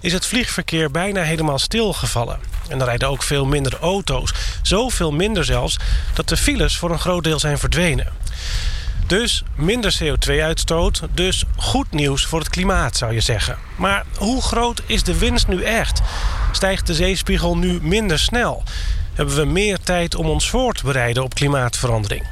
is 0.00 0.12
het 0.12 0.26
vliegverkeer 0.26 0.90
bijna 0.90 1.22
helemaal 1.22 1.58
stilgevallen. 1.58 2.40
En 2.68 2.80
er 2.80 2.86
rijden 2.86 3.08
ook 3.08 3.22
veel 3.22 3.44
minder 3.44 3.78
auto's. 3.80 4.32
Zoveel 4.62 5.12
minder 5.12 5.44
zelfs 5.44 5.76
dat 6.14 6.28
de 6.28 6.36
files 6.36 6.78
voor 6.78 6.90
een 6.90 7.00
groot 7.00 7.24
deel 7.24 7.38
zijn 7.38 7.58
verdwenen. 7.58 8.12
Dus 9.06 9.44
minder 9.54 9.96
CO2-uitstoot, 10.02 11.02
dus 11.14 11.44
goed 11.56 11.90
nieuws 11.90 12.26
voor 12.26 12.38
het 12.38 12.48
klimaat 12.48 12.96
zou 12.96 13.12
je 13.12 13.20
zeggen. 13.20 13.58
Maar 13.76 14.04
hoe 14.16 14.42
groot 14.42 14.82
is 14.86 15.02
de 15.02 15.18
winst 15.18 15.48
nu 15.48 15.62
echt? 15.62 16.00
Stijgt 16.52 16.86
de 16.86 16.94
zeespiegel 16.94 17.56
nu 17.56 17.78
minder 17.82 18.18
snel? 18.18 18.62
Hebben 19.14 19.36
we 19.36 19.44
meer 19.44 19.78
tijd 19.78 20.14
om 20.14 20.26
ons 20.26 20.50
voor 20.50 20.72
te 20.72 20.84
bereiden 20.84 21.22
op 21.22 21.34
klimaatverandering? 21.34 22.26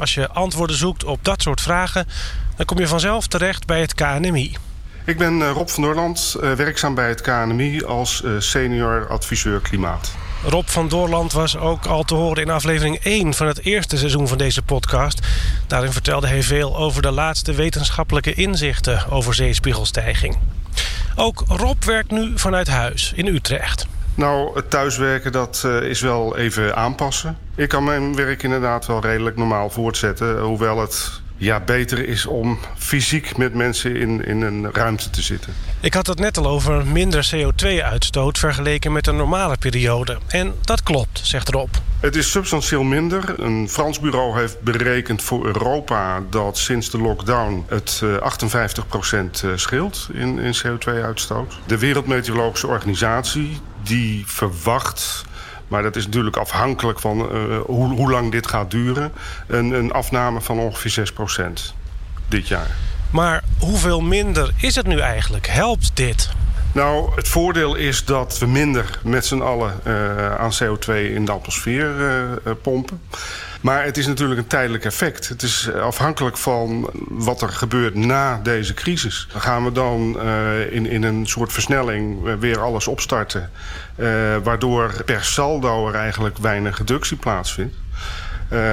Als 0.00 0.14
je 0.14 0.28
antwoorden 0.28 0.76
zoekt 0.76 1.04
op 1.04 1.24
dat 1.24 1.42
soort 1.42 1.60
vragen, 1.60 2.08
dan 2.56 2.66
kom 2.66 2.78
je 2.78 2.86
vanzelf 2.86 3.26
terecht 3.26 3.66
bij 3.66 3.80
het 3.80 3.94
KNMI. 3.94 4.56
Ik 5.04 5.18
ben 5.18 5.48
Rob 5.48 5.68
van 5.68 5.82
Noorland, 5.82 6.36
werkzaam 6.40 6.94
bij 6.94 7.08
het 7.08 7.20
KNMI 7.20 7.84
als 7.84 8.22
senior 8.38 9.08
adviseur 9.08 9.60
klimaat. 9.60 10.14
Rob 10.44 10.66
van 10.66 10.88
Doorland 10.88 11.32
was 11.32 11.56
ook 11.56 11.86
al 11.86 12.02
te 12.02 12.14
horen 12.14 12.42
in 12.42 12.50
aflevering 12.50 12.98
1 13.02 13.34
van 13.34 13.46
het 13.46 13.64
eerste 13.64 13.96
seizoen 13.96 14.28
van 14.28 14.38
deze 14.38 14.62
podcast. 14.62 15.20
Daarin 15.66 15.92
vertelde 15.92 16.26
hij 16.26 16.42
veel 16.42 16.76
over 16.76 17.02
de 17.02 17.10
laatste 17.10 17.52
wetenschappelijke 17.52 18.34
inzichten 18.34 19.10
over 19.10 19.34
zeespiegelstijging. 19.34 20.38
Ook 21.16 21.44
Rob 21.46 21.82
werkt 21.82 22.10
nu 22.10 22.32
vanuit 22.34 22.68
huis 22.68 23.12
in 23.16 23.26
Utrecht. 23.26 23.86
Nou, 24.14 24.54
het 24.54 24.70
thuiswerken 24.70 25.32
dat 25.32 25.62
uh, 25.66 25.82
is 25.82 26.00
wel 26.00 26.36
even 26.36 26.76
aanpassen. 26.76 27.38
Ik 27.54 27.68
kan 27.68 27.84
mijn 27.84 28.14
werk 28.14 28.42
inderdaad 28.42 28.86
wel 28.86 29.00
redelijk 29.00 29.36
normaal 29.36 29.70
voortzetten. 29.70 30.40
Hoewel 30.40 30.80
het 30.80 31.21
ja, 31.42 31.60
beter 31.60 32.08
is 32.08 32.26
om 32.26 32.58
fysiek 32.76 33.36
met 33.36 33.54
mensen 33.54 33.96
in, 33.96 34.24
in 34.24 34.42
een 34.42 34.72
ruimte 34.72 35.10
te 35.10 35.22
zitten. 35.22 35.54
Ik 35.80 35.94
had 35.94 36.06
het 36.06 36.18
net 36.18 36.38
al 36.38 36.46
over 36.46 36.86
minder 36.86 37.30
CO2-uitstoot 37.34 38.38
vergeleken 38.38 38.92
met 38.92 39.06
een 39.06 39.16
normale 39.16 39.56
periode. 39.56 40.18
En 40.28 40.54
dat 40.60 40.82
klopt, 40.82 41.20
zegt 41.22 41.48
Rob. 41.48 41.68
Het 42.00 42.16
is 42.16 42.30
substantieel 42.30 42.82
minder. 42.82 43.34
Een 43.36 43.68
Frans 43.68 44.00
bureau 44.00 44.38
heeft 44.38 44.60
berekend 44.60 45.22
voor 45.22 45.46
Europa 45.46 46.22
dat 46.30 46.58
sinds 46.58 46.90
de 46.90 46.98
lockdown 46.98 47.64
het 47.68 48.02
58% 48.02 48.06
eh, 49.44 49.50
scheelt 49.54 50.08
in, 50.12 50.38
in 50.38 50.54
CO2-uitstoot. 50.54 51.58
De 51.66 51.78
Wereldmeteorologische 51.78 52.66
Organisatie 52.66 53.60
die 53.82 54.22
verwacht 54.26 55.24
maar 55.72 55.82
dat 55.82 55.96
is 55.96 56.04
natuurlijk 56.04 56.36
afhankelijk 56.36 57.00
van 57.00 57.18
uh, 57.18 57.58
hoe, 57.66 57.94
hoe, 57.94 58.10
lang 58.10 58.30
dit 58.30 58.46
gaat 58.46 58.70
duren. 58.70 59.12
Een, 59.46 59.70
een 59.70 59.92
afname 59.92 60.40
van 60.40 60.58
ongeveer 60.58 61.12
6% 61.12 61.74
dit 62.28 62.48
jaar. 62.48 62.70
Maar 63.10 63.42
hoeveel 63.58 64.00
minder 64.00 64.50
is 64.56 64.74
het 64.74 64.86
nu 64.86 64.98
eigenlijk? 64.98 65.46
Helpt 65.46 65.90
dit? 65.94 66.28
Nou, 66.72 67.12
het 67.14 67.28
voordeel 67.28 67.74
is 67.74 68.04
dat 68.04 68.38
we 68.38 68.46
minder 68.46 68.98
met 69.02 69.26
z'n 69.26 69.40
allen 69.40 69.80
uh, 69.86 70.34
aan 70.34 70.50
CO2 70.62 70.92
in 70.92 71.24
de 71.24 71.32
atmosfeer 71.32 72.00
uh, 72.00 72.52
pompen. 72.62 73.00
Maar 73.60 73.84
het 73.84 73.96
is 73.96 74.06
natuurlijk 74.06 74.40
een 74.40 74.46
tijdelijk 74.46 74.84
effect. 74.84 75.28
Het 75.28 75.42
is 75.42 75.72
afhankelijk 75.72 76.36
van 76.36 76.90
wat 77.08 77.42
er 77.42 77.48
gebeurt 77.48 77.94
na 77.94 78.40
deze 78.42 78.74
crisis. 78.74 79.28
Gaan 79.36 79.64
we 79.64 79.72
dan 79.72 80.20
in, 80.70 80.86
in 80.86 81.02
een 81.02 81.26
soort 81.26 81.52
versnelling 81.52 82.20
weer 82.38 82.60
alles 82.60 82.88
opstarten... 82.88 83.50
Waardoor 84.42 85.04
per 85.04 85.24
saldo 85.24 85.88
er 85.88 85.94
eigenlijk 85.94 86.38
weinig 86.38 86.78
reductie 86.78 87.16
plaatsvindt. 87.16 87.76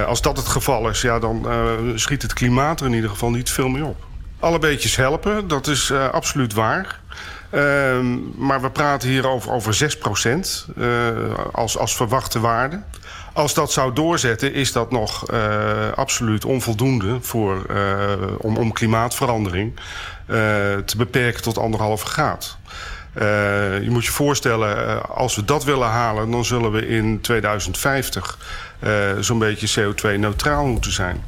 Als 0.06 0.22
dat 0.22 0.36
het 0.36 0.48
geval 0.48 0.88
is, 0.88 1.00
ja, 1.00 1.18
dan 1.18 1.46
schiet 1.94 2.22
het 2.22 2.32
klimaat 2.32 2.80
er 2.80 2.86
in 2.86 2.92
ieder 2.92 3.10
geval 3.10 3.30
niet 3.30 3.50
veel 3.50 3.68
meer 3.68 3.84
op. 3.84 4.06
Alle 4.40 4.58
beetjes 4.58 4.96
helpen, 4.96 5.48
dat 5.48 5.66
is 5.66 5.92
absoluut 5.92 6.52
waar. 6.52 7.00
Uh, 7.50 8.00
maar 8.36 8.60
we 8.60 8.70
praten 8.70 9.08
hier 9.08 9.28
over, 9.28 9.52
over 9.52 9.74
6 9.74 9.98
procent 9.98 10.66
uh, 10.76 11.08
als, 11.52 11.78
als 11.78 11.96
verwachte 11.96 12.40
waarde. 12.40 12.82
Als 13.32 13.54
dat 13.54 13.72
zou 13.72 13.94
doorzetten, 13.94 14.54
is 14.54 14.72
dat 14.72 14.90
nog 14.90 15.32
uh, 15.32 15.92
absoluut 15.94 16.44
onvoldoende 16.44 17.18
voor, 17.20 17.66
uh, 17.70 18.12
om, 18.38 18.56
om 18.56 18.72
klimaatverandering 18.72 19.80
te 20.84 20.96
beperken 20.96 21.42
tot 21.42 21.58
anderhalve 21.58 22.06
graad. 22.06 22.56
je 23.82 23.88
moet 23.88 24.04
je 24.04 24.10
voorstellen, 24.10 25.02
als 25.08 25.36
we 25.36 25.44
dat 25.44 25.64
willen 25.64 25.88
halen, 25.88 26.30
dan 26.30 26.44
zullen 26.44 26.72
we 26.72 26.86
in 26.86 27.20
2050 27.20 28.38
zo'n 29.20 29.38
beetje 29.38 29.80
CO2-neutraal 29.80 30.66
moeten 30.66 30.92
zijn. 30.92 31.24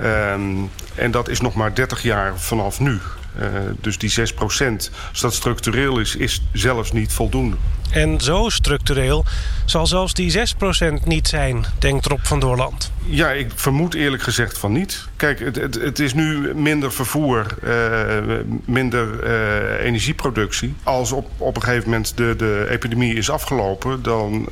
Um, 0.00 0.70
en 0.94 1.10
dat 1.10 1.28
is 1.28 1.40
nog 1.40 1.54
maar 1.54 1.74
30 1.74 2.02
jaar 2.02 2.38
vanaf 2.38 2.80
nu. 2.80 3.00
Uh, 3.40 3.48
dus 3.80 3.98
die 3.98 4.10
6 4.10 4.32
procent, 4.32 4.90
als 5.10 5.20
dat 5.20 5.34
structureel 5.34 5.98
is, 5.98 6.16
is 6.16 6.42
zelfs 6.52 6.92
niet 6.92 7.12
voldoende. 7.12 7.56
En 7.90 8.20
zo 8.20 8.48
structureel 8.48 9.24
zal 9.64 9.86
zelfs 9.86 10.14
die 10.14 10.30
6 10.30 10.54
procent 10.54 11.04
niet 11.04 11.28
zijn, 11.28 11.66
denkt 11.78 12.06
Rob 12.06 12.20
van 12.22 12.40
Doorland. 12.40 12.92
Ja, 13.04 13.30
ik 13.30 13.50
vermoed 13.54 13.94
eerlijk 13.94 14.22
gezegd 14.22 14.58
van 14.58 14.72
niet. 14.72 15.08
Kijk, 15.16 15.38
het, 15.38 15.56
het, 15.56 15.74
het 15.74 15.98
is 15.98 16.14
nu 16.14 16.54
minder 16.54 16.92
vervoer, 16.92 17.46
uh, 17.64 18.36
minder 18.64 19.24
uh, 19.24 19.84
energieproductie. 19.84 20.74
Als 20.82 21.12
op, 21.12 21.30
op 21.36 21.56
een 21.56 21.62
gegeven 21.62 21.90
moment 21.90 22.16
de, 22.16 22.34
de 22.36 22.66
epidemie 22.70 23.14
is 23.14 23.30
afgelopen... 23.30 24.02
dan 24.02 24.48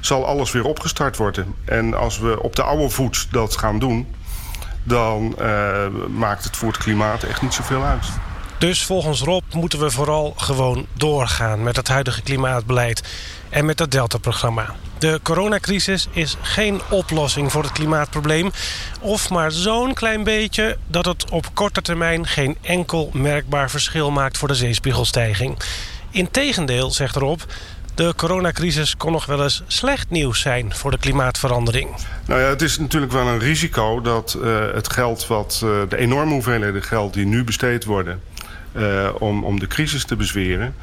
zal 0.00 0.26
alles 0.26 0.52
weer 0.52 0.64
opgestart 0.64 1.16
worden. 1.16 1.54
En 1.64 1.94
als 1.94 2.18
we 2.18 2.42
op 2.42 2.56
de 2.56 2.62
oude 2.62 2.88
voet 2.88 3.28
dat 3.30 3.56
gaan 3.56 3.78
doen 3.78 4.06
dan 4.82 5.36
uh, 5.40 5.86
maakt 6.08 6.44
het 6.44 6.56
voor 6.56 6.68
het 6.68 6.78
klimaat 6.78 7.22
echt 7.22 7.42
niet 7.42 7.54
zoveel 7.54 7.84
uit. 7.84 8.06
Dus 8.58 8.84
volgens 8.84 9.20
Rob 9.20 9.42
moeten 9.52 9.78
we 9.78 9.90
vooral 9.90 10.34
gewoon 10.36 10.86
doorgaan 10.92 11.62
met 11.62 11.76
het 11.76 11.88
huidige 11.88 12.22
klimaatbeleid 12.22 13.02
en 13.48 13.64
met 13.64 13.78
het 13.78 13.90
Delta-programma. 13.90 14.74
De 14.98 15.20
coronacrisis 15.22 16.08
is 16.10 16.36
geen 16.40 16.80
oplossing 16.90 17.52
voor 17.52 17.62
het 17.62 17.72
klimaatprobleem. 17.72 18.50
Of 19.00 19.30
maar 19.30 19.50
zo'n 19.50 19.94
klein 19.94 20.24
beetje 20.24 20.78
dat 20.86 21.04
het 21.04 21.30
op 21.30 21.54
korte 21.54 21.82
termijn 21.82 22.26
geen 22.26 22.56
enkel 22.62 23.10
merkbaar 23.12 23.70
verschil 23.70 24.10
maakt 24.10 24.38
voor 24.38 24.48
de 24.48 24.54
zeespiegelstijging. 24.54 25.58
Integendeel, 26.10 26.90
zegt 26.90 27.16
Rob, 27.16 27.40
de 28.06 28.14
coronacrisis 28.16 28.96
kon 28.96 29.12
nog 29.12 29.26
wel 29.26 29.42
eens 29.42 29.62
slecht 29.66 30.10
nieuws 30.10 30.40
zijn 30.40 30.74
voor 30.74 30.90
de 30.90 30.98
klimaatverandering. 30.98 31.88
Nou 32.26 32.40
ja, 32.40 32.46
het 32.46 32.62
is 32.62 32.78
natuurlijk 32.78 33.12
wel 33.12 33.26
een 33.26 33.38
risico 33.38 34.00
dat 34.00 34.38
uh, 34.42 34.58
het 34.72 34.92
geld 34.92 35.26
wat, 35.26 35.60
uh, 35.64 35.70
de 35.88 35.96
enorme 35.96 36.32
hoeveelheden 36.32 36.82
geld 36.82 37.14
die 37.14 37.26
nu 37.26 37.44
besteed 37.44 37.84
worden 37.84 38.22
uh, 38.76 39.08
om, 39.18 39.44
om 39.44 39.58
de 39.58 39.66
crisis 39.66 40.04
te 40.04 40.16
bezweren, 40.16 40.74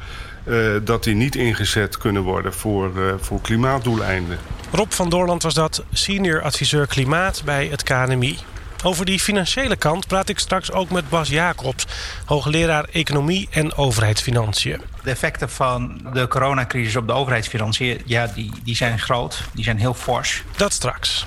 dat 0.84 1.04
die 1.04 1.14
niet 1.14 1.34
ingezet 1.34 1.98
kunnen 1.98 2.22
worden 2.22 2.54
voor, 2.54 2.90
voor 3.20 3.40
klimaatdoeleinden. 3.40 4.38
Rob 4.70 4.90
van 4.90 5.08
Doorland 5.08 5.42
was 5.42 5.54
dat 5.54 5.84
senior 5.92 6.42
adviseur 6.42 6.86
klimaat 6.86 7.42
bij 7.44 7.66
het 7.70 7.82
KNMI. 7.82 8.38
Over 8.84 9.04
die 9.04 9.20
financiële 9.20 9.76
kant 9.76 10.06
praat 10.06 10.28
ik 10.28 10.38
straks 10.38 10.72
ook 10.72 10.90
met 10.90 11.08
Bas 11.08 11.28
Jacobs, 11.28 11.86
hoogleraar 12.24 12.84
economie 12.92 13.48
en 13.50 13.74
overheidsfinanciën. 13.74 14.80
De 15.02 15.10
effecten 15.10 15.50
van 15.50 16.00
de 16.12 16.28
coronacrisis 16.28 16.96
op 16.96 17.06
de 17.06 17.12
overheidsfinanciën, 17.12 18.00
ja, 18.04 18.26
die, 18.26 18.52
die 18.62 18.76
zijn 18.76 18.98
groot, 18.98 19.40
die 19.52 19.64
zijn 19.64 19.78
heel 19.78 19.94
fors. 19.94 20.42
Dat 20.56 20.72
straks. 20.72 21.26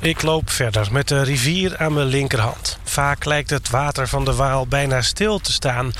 Ik 0.00 0.22
loop 0.22 0.50
verder 0.50 0.92
met 0.92 1.08
de 1.08 1.22
rivier 1.22 1.76
aan 1.76 1.94
mijn 1.94 2.06
linkerhand. 2.06 2.78
Vaak 2.84 3.24
lijkt 3.24 3.50
het 3.50 3.70
water 3.70 4.08
van 4.08 4.24
de 4.24 4.34
Waal 4.34 4.66
bijna 4.66 5.02
stil 5.02 5.38
te 5.38 5.52
staan. 5.52 5.92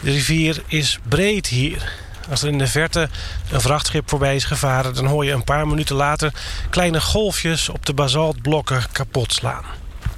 De 0.00 0.10
rivier 0.10 0.62
is 0.66 0.98
breed 1.08 1.46
hier. 1.46 2.05
Als 2.30 2.42
er 2.42 2.48
in 2.48 2.58
de 2.58 2.66
verte 2.66 3.08
een 3.50 3.60
vrachtschip 3.60 4.08
voorbij 4.08 4.34
is 4.34 4.44
gevaren... 4.44 4.94
dan 4.94 5.06
hoor 5.06 5.24
je 5.24 5.32
een 5.32 5.44
paar 5.44 5.68
minuten 5.68 5.96
later 5.96 6.32
kleine 6.70 7.00
golfjes 7.00 7.68
op 7.68 7.86
de 7.86 7.94
basaltblokken 7.94 8.82
kapot 8.92 9.32
slaan. 9.32 9.64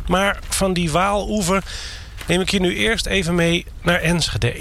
Maar 0.06 0.38
van 0.48 0.72
die 0.72 0.90
Waaloever 0.90 1.62
neem 2.26 2.40
ik 2.40 2.50
je 2.50 2.60
nu 2.60 2.76
eerst 2.76 3.06
even 3.06 3.34
mee 3.34 3.66
naar 3.82 4.00
Enschede. 4.00 4.60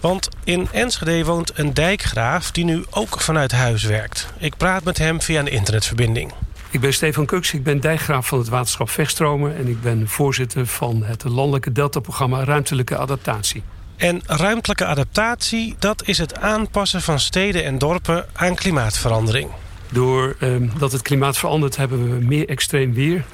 Want 0.00 0.28
in 0.44 0.68
Enschede 0.72 1.24
woont 1.24 1.58
een 1.58 1.74
dijkgraaf 1.74 2.50
die 2.50 2.64
nu 2.64 2.84
ook 2.90 3.20
vanuit 3.20 3.52
huis 3.52 3.82
werkt. 3.82 4.28
Ik 4.38 4.56
praat 4.56 4.84
met 4.84 4.98
hem 4.98 5.22
via 5.22 5.40
een 5.40 5.50
internetverbinding. 5.50 6.32
Ik 6.70 6.80
ben 6.80 6.92
Stefan 6.92 7.26
Kuks, 7.26 7.52
ik 7.52 7.62
ben 7.62 7.80
dijkgraaf 7.80 8.26
van 8.26 8.38
het 8.38 8.48
waterschap 8.48 8.90
Vechtstromen... 8.90 9.56
en 9.56 9.68
ik 9.68 9.82
ben 9.82 10.08
voorzitter 10.08 10.66
van 10.66 11.02
het 11.04 11.24
landelijke 11.24 11.72
deltaprogramma 11.72 12.44
Ruimtelijke 12.44 12.96
Adaptatie. 12.96 13.62
En 14.04 14.22
ruimtelijke 14.26 14.84
adaptatie, 14.84 15.76
dat 15.78 16.06
is 16.06 16.18
het 16.18 16.38
aanpassen 16.38 17.02
van 17.02 17.20
steden 17.20 17.64
en 17.64 17.78
dorpen 17.78 18.26
aan 18.32 18.54
klimaatverandering. 18.54 19.50
Doordat 19.92 20.92
het 20.92 21.02
klimaat 21.02 21.38
verandert 21.38 21.76
hebben 21.76 22.18
we 22.18 22.24
meer 22.24 22.48
extreem 22.48 22.94
weer. 22.94 23.24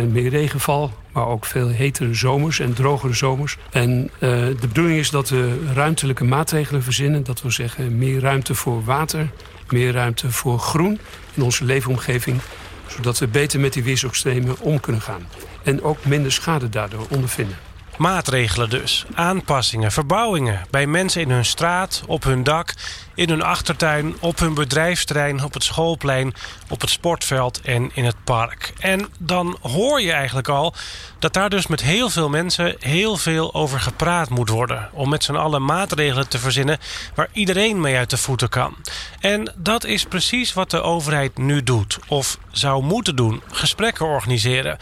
30% 0.00 0.04
meer 0.08 0.28
regenval, 0.28 0.92
maar 1.12 1.26
ook 1.26 1.46
veel 1.46 1.68
hetere 1.68 2.14
zomers 2.14 2.60
en 2.60 2.74
drogere 2.74 3.14
zomers. 3.14 3.56
En 3.70 4.02
uh, 4.02 4.10
de 4.20 4.56
bedoeling 4.60 4.98
is 4.98 5.10
dat 5.10 5.28
we 5.28 5.70
ruimtelijke 5.74 6.24
maatregelen 6.24 6.82
verzinnen. 6.82 7.24
Dat 7.24 7.42
wil 7.42 7.50
zeggen 7.50 7.98
meer 7.98 8.20
ruimte 8.20 8.54
voor 8.54 8.84
water, 8.84 9.30
meer 9.68 9.92
ruimte 9.92 10.30
voor 10.30 10.58
groen 10.58 10.98
in 11.34 11.42
onze 11.42 11.64
leefomgeving. 11.64 12.40
Zodat 12.86 13.18
we 13.18 13.26
beter 13.26 13.60
met 13.60 13.72
die 13.72 13.82
weersextremen 13.84 14.60
om 14.60 14.80
kunnen 14.80 15.02
gaan. 15.02 15.26
En 15.62 15.82
ook 15.82 16.04
minder 16.04 16.32
schade 16.32 16.68
daardoor 16.68 17.06
ondervinden. 17.10 17.65
Maatregelen 17.98 18.70
dus, 18.70 19.06
aanpassingen, 19.14 19.92
verbouwingen 19.92 20.66
bij 20.70 20.86
mensen 20.86 21.20
in 21.20 21.30
hun 21.30 21.44
straat, 21.44 22.02
op 22.06 22.24
hun 22.24 22.42
dak, 22.42 22.74
in 23.16 23.28
hun 23.28 23.42
achtertuin, 23.42 24.14
op 24.20 24.38
hun 24.38 24.54
bedrijfsterrein, 24.54 25.44
op 25.44 25.54
het 25.54 25.64
schoolplein, 25.64 26.34
op 26.68 26.80
het 26.80 26.90
sportveld 26.90 27.60
en 27.60 27.90
in 27.94 28.04
het 28.04 28.24
park. 28.24 28.72
En 28.78 29.06
dan 29.18 29.58
hoor 29.60 30.00
je 30.00 30.12
eigenlijk 30.12 30.48
al 30.48 30.74
dat 31.18 31.32
daar 31.32 31.50
dus 31.50 31.66
met 31.66 31.82
heel 31.82 32.10
veel 32.10 32.28
mensen 32.28 32.76
heel 32.78 33.16
veel 33.16 33.54
over 33.54 33.80
gepraat 33.80 34.28
moet 34.28 34.48
worden. 34.48 34.88
Om 34.92 35.08
met 35.08 35.24
z'n 35.24 35.34
allen 35.34 35.64
maatregelen 35.64 36.28
te 36.28 36.38
verzinnen 36.38 36.78
waar 37.14 37.28
iedereen 37.32 37.80
mee 37.80 37.96
uit 37.96 38.10
de 38.10 38.16
voeten 38.16 38.48
kan. 38.48 38.76
En 39.20 39.52
dat 39.56 39.84
is 39.84 40.04
precies 40.04 40.52
wat 40.52 40.70
de 40.70 40.82
overheid 40.82 41.38
nu 41.38 41.62
doet. 41.62 41.98
Of 42.08 42.38
zou 42.50 42.82
moeten 42.82 43.16
doen. 43.16 43.42
Gesprekken 43.50 44.06
organiseren. 44.06 44.78
70% 44.78 44.80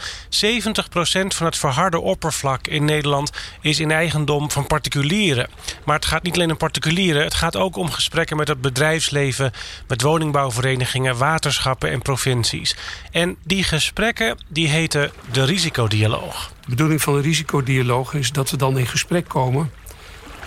van 1.27 1.45
het 1.45 1.57
verharde 1.57 1.99
oppervlak 1.99 2.67
in 2.67 2.85
Nederland 2.85 3.31
is 3.61 3.79
in 3.79 3.91
eigendom 3.91 4.51
van 4.51 4.67
particulieren. 4.67 5.49
Maar 5.85 5.95
het 5.95 6.05
gaat 6.05 6.23
niet 6.23 6.33
alleen 6.33 6.51
om 6.51 6.57
particulieren, 6.57 7.23
het 7.23 7.33
gaat 7.33 7.55
ook 7.55 7.75
om 7.75 7.91
gesprekken 7.91 8.24
met 8.33 8.47
het 8.47 8.61
bedrijfsleven, 8.61 9.51
met 9.87 10.01
woningbouwverenigingen, 10.01 11.17
waterschappen 11.17 11.91
en 11.91 12.01
provincies. 12.01 12.75
En 13.11 13.35
die 13.43 13.63
gesprekken 13.63 14.37
die 14.47 14.67
heten 14.67 15.11
de 15.31 15.45
risicodialoog. 15.45 16.51
De 16.61 16.69
bedoeling 16.69 17.01
van 17.01 17.13
de 17.13 17.21
risicodialoog 17.21 18.13
is 18.13 18.31
dat 18.31 18.49
we 18.49 18.57
dan 18.57 18.77
in 18.77 18.87
gesprek 18.87 19.27
komen 19.27 19.71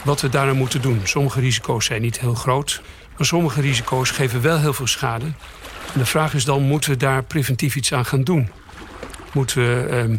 wat 0.04 0.20
we 0.20 0.28
daarna 0.28 0.52
moeten 0.52 0.82
doen. 0.82 1.00
Sommige 1.04 1.40
risico's 1.40 1.84
zijn 1.84 2.02
niet 2.02 2.20
heel 2.20 2.34
groot, 2.34 2.82
maar 3.16 3.26
sommige 3.26 3.60
risico's 3.60 4.10
geven 4.10 4.40
wel 4.40 4.58
heel 4.58 4.72
veel 4.72 4.86
schade. 4.86 5.32
De 5.94 6.06
vraag 6.06 6.34
is 6.34 6.44
dan, 6.44 6.62
moeten 6.62 6.90
we 6.90 6.96
daar 6.96 7.24
preventief 7.24 7.76
iets 7.76 7.92
aan 7.92 8.04
gaan 8.04 8.24
doen? 8.24 8.50
Moeten 9.32 9.58
we 9.58 9.86
ehm, 9.90 10.16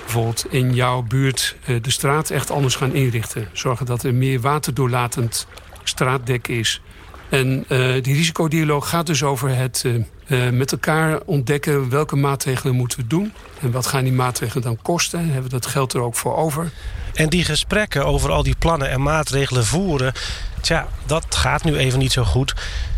bijvoorbeeld 0.00 0.46
in 0.50 0.74
jouw 0.74 1.02
buurt 1.02 1.56
eh, 1.64 1.76
de 1.82 1.90
straat 1.90 2.30
echt 2.30 2.50
anders 2.50 2.74
gaan 2.74 2.94
inrichten? 2.94 3.48
Zorgen 3.52 3.86
dat 3.86 4.02
er 4.02 4.14
meer 4.14 4.40
waterdoorlatend 4.40 5.46
straatdek 5.84 6.48
is. 6.48 6.80
En 7.28 7.64
uh, 7.68 8.02
die 8.02 8.14
risicodialoog 8.14 8.88
gaat 8.88 9.06
dus 9.06 9.22
over 9.22 9.56
het 9.56 9.84
uh, 10.26 10.50
met 10.50 10.72
elkaar 10.72 11.20
ontdekken 11.24 11.90
welke 11.90 12.16
maatregelen 12.16 12.74
moeten 12.74 12.98
we 12.98 13.06
doen. 13.06 13.32
En 13.60 13.70
wat 13.70 13.86
gaan 13.86 14.04
die 14.04 14.12
maatregelen 14.12 14.62
dan 14.62 14.78
kosten? 14.82 15.24
Hebben 15.24 15.42
we 15.42 15.48
dat 15.48 15.66
geld 15.66 15.92
er 15.92 16.00
ook 16.00 16.14
voor 16.14 16.36
over? 16.36 16.70
En 17.14 17.28
die 17.28 17.44
gesprekken 17.44 18.06
over 18.06 18.30
al 18.30 18.42
die 18.42 18.56
plannen 18.58 18.90
en 18.90 19.02
maatregelen 19.02 19.64
voeren... 19.64 20.12
tja, 20.60 20.88
dat 21.06 21.34
gaat 21.34 21.64
nu 21.64 21.76
even 21.76 21.98
niet 21.98 22.12
zo 22.12 22.24
goed. 22.24 22.54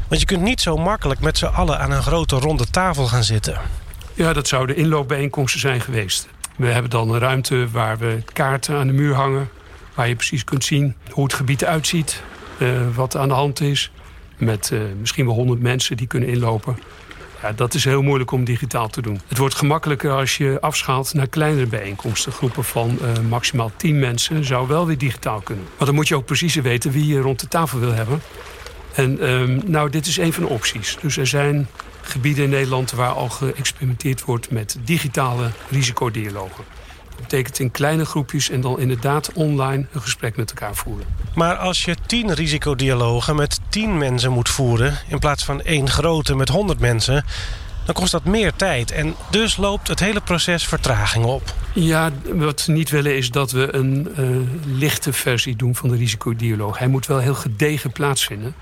Want 0.09 0.21
je 0.21 0.27
kunt 0.27 0.43
niet 0.43 0.61
zo 0.61 0.77
makkelijk 0.77 1.21
met 1.21 1.39
z'n 1.39 1.45
allen 1.45 1.79
aan 1.79 1.91
een 1.91 2.03
grote 2.03 2.37
ronde 2.37 2.71
tafel 2.71 3.07
gaan 3.07 3.25
zitten. 3.25 3.61
Ja, 4.15 4.33
dat 4.33 4.49
zouden 4.49 4.77
inloopbijeenkomsten 4.77 5.61
zijn 5.61 5.81
geweest. 5.81 6.29
We 6.57 6.67
hebben 6.67 6.91
dan 6.91 7.11
een 7.11 7.19
ruimte 7.19 7.69
waar 7.71 7.99
we 7.99 8.23
kaarten 8.33 8.77
aan 8.77 8.87
de 8.87 8.93
muur 8.93 9.15
hangen... 9.15 9.49
waar 9.95 10.09
je 10.09 10.17
precies 10.17 10.45
kunt 10.45 10.65
zien 10.65 10.95
hoe 11.11 11.25
het 11.25 11.35
gebied 11.35 11.65
uitziet, 11.65 12.23
uh, 12.59 12.71
wat 12.95 13.17
aan 13.17 13.29
de 13.29 13.35
hand 13.35 13.61
is... 13.61 13.91
met 14.39 14.71
uh, 14.73 14.81
misschien 15.01 15.27
wel 15.27 15.35
honderd 15.35 15.61
mensen 15.61 15.97
die 15.97 16.07
kunnen 16.07 16.29
inlopen... 16.29 16.79
Ja, 17.43 17.53
dat 17.53 17.75
is 17.75 17.85
heel 17.85 18.03
moeilijk 18.03 18.31
om 18.31 18.45
digitaal 18.45 18.89
te 18.89 19.03
doen. 19.03 19.21
Het 19.27 19.39
wordt 19.39 19.55
gemakkelijker 19.55 20.11
als 20.11 20.37
je 20.37 20.59
afschaalt 20.61 21.15
naar 21.15 21.27
kleinere 21.27 21.67
bijeenkomsten. 21.67 22.33
Groepen 22.33 22.65
van 22.65 22.99
uh, 23.03 23.29
maximaal 23.29 23.73
10 23.77 23.99
mensen 23.99 24.45
zou 24.45 24.69
wel 24.69 24.87
weer 24.87 24.99
digitaal 24.99 25.41
kunnen. 25.41 25.65
Maar 25.77 25.87
dan 25.87 25.95
moet 25.95 26.09
je 26.09 26.17
ook 26.17 26.25
precies 26.25 26.55
weten 26.55 26.91
wie 26.91 27.07
je 27.07 27.21
rond 27.21 27.41
de 27.41 27.49
tafel 27.49 27.79
wil 27.79 27.93
hebben. 27.93 28.21
En 28.95 29.31
um, 29.31 29.63
nou, 29.67 29.91
dit 29.91 30.07
is 30.07 30.17
een 30.17 30.33
van 30.33 30.43
de 30.43 30.49
opties. 30.49 30.97
Dus 31.01 31.17
er 31.17 31.27
zijn 31.27 31.69
gebieden 32.01 32.45
in 32.45 32.51
Nederland 32.51 32.91
waar 32.91 33.11
al 33.11 33.29
geëxperimenteerd 33.29 34.25
wordt 34.25 34.51
met 34.51 34.79
digitale 34.85 35.51
risicodialogen. 35.71 36.65
Dat 37.19 37.29
betekent 37.29 37.59
in 37.59 37.71
kleine 37.71 38.05
groepjes 38.05 38.51
en 38.51 38.61
dan 38.61 38.81
inderdaad 38.81 39.33
online 39.33 39.87
een 39.93 40.01
gesprek 40.01 40.37
met 40.37 40.51
elkaar 40.51 40.75
voeren. 40.75 41.07
Maar 41.35 41.57
als 41.57 41.85
je 41.85 41.97
tien 42.07 42.35
risicodialogen 42.35 43.37
met 43.37 43.61
tien 43.69 43.99
mensen 43.99 44.33
moet 44.33 44.49
voeren... 44.49 44.99
in 45.09 45.19
plaats 45.19 45.45
van 45.45 45.63
één 45.63 45.89
grote 45.89 46.35
met 46.35 46.49
honderd 46.49 46.79
mensen... 46.79 47.25
dan 47.85 47.95
kost 47.95 48.13
dat 48.13 48.25
meer 48.25 48.53
tijd. 48.57 48.91
En 48.91 49.15
dus 49.31 49.57
loopt 49.57 49.89
het 49.89 50.01
hele 50.01 50.21
proces 50.21 50.67
vertraging 50.67 51.25
op. 51.25 51.55
Ja, 51.73 52.11
wat 52.33 52.65
we 52.65 52.73
niet 52.73 52.91
willen 52.91 53.17
is 53.17 53.31
dat 53.31 53.51
we 53.51 53.75
een 53.75 54.09
uh, 54.19 54.79
lichte 54.79 55.13
versie 55.13 55.57
doen 55.57 55.75
van 55.75 55.89
de 55.89 55.97
risicodialoog. 55.97 56.79
Hij 56.79 56.89
moet 56.89 57.07
wel 57.07 57.19
heel 57.19 57.35
gedegen 57.35 57.93
plaatsvinden. 57.93 58.55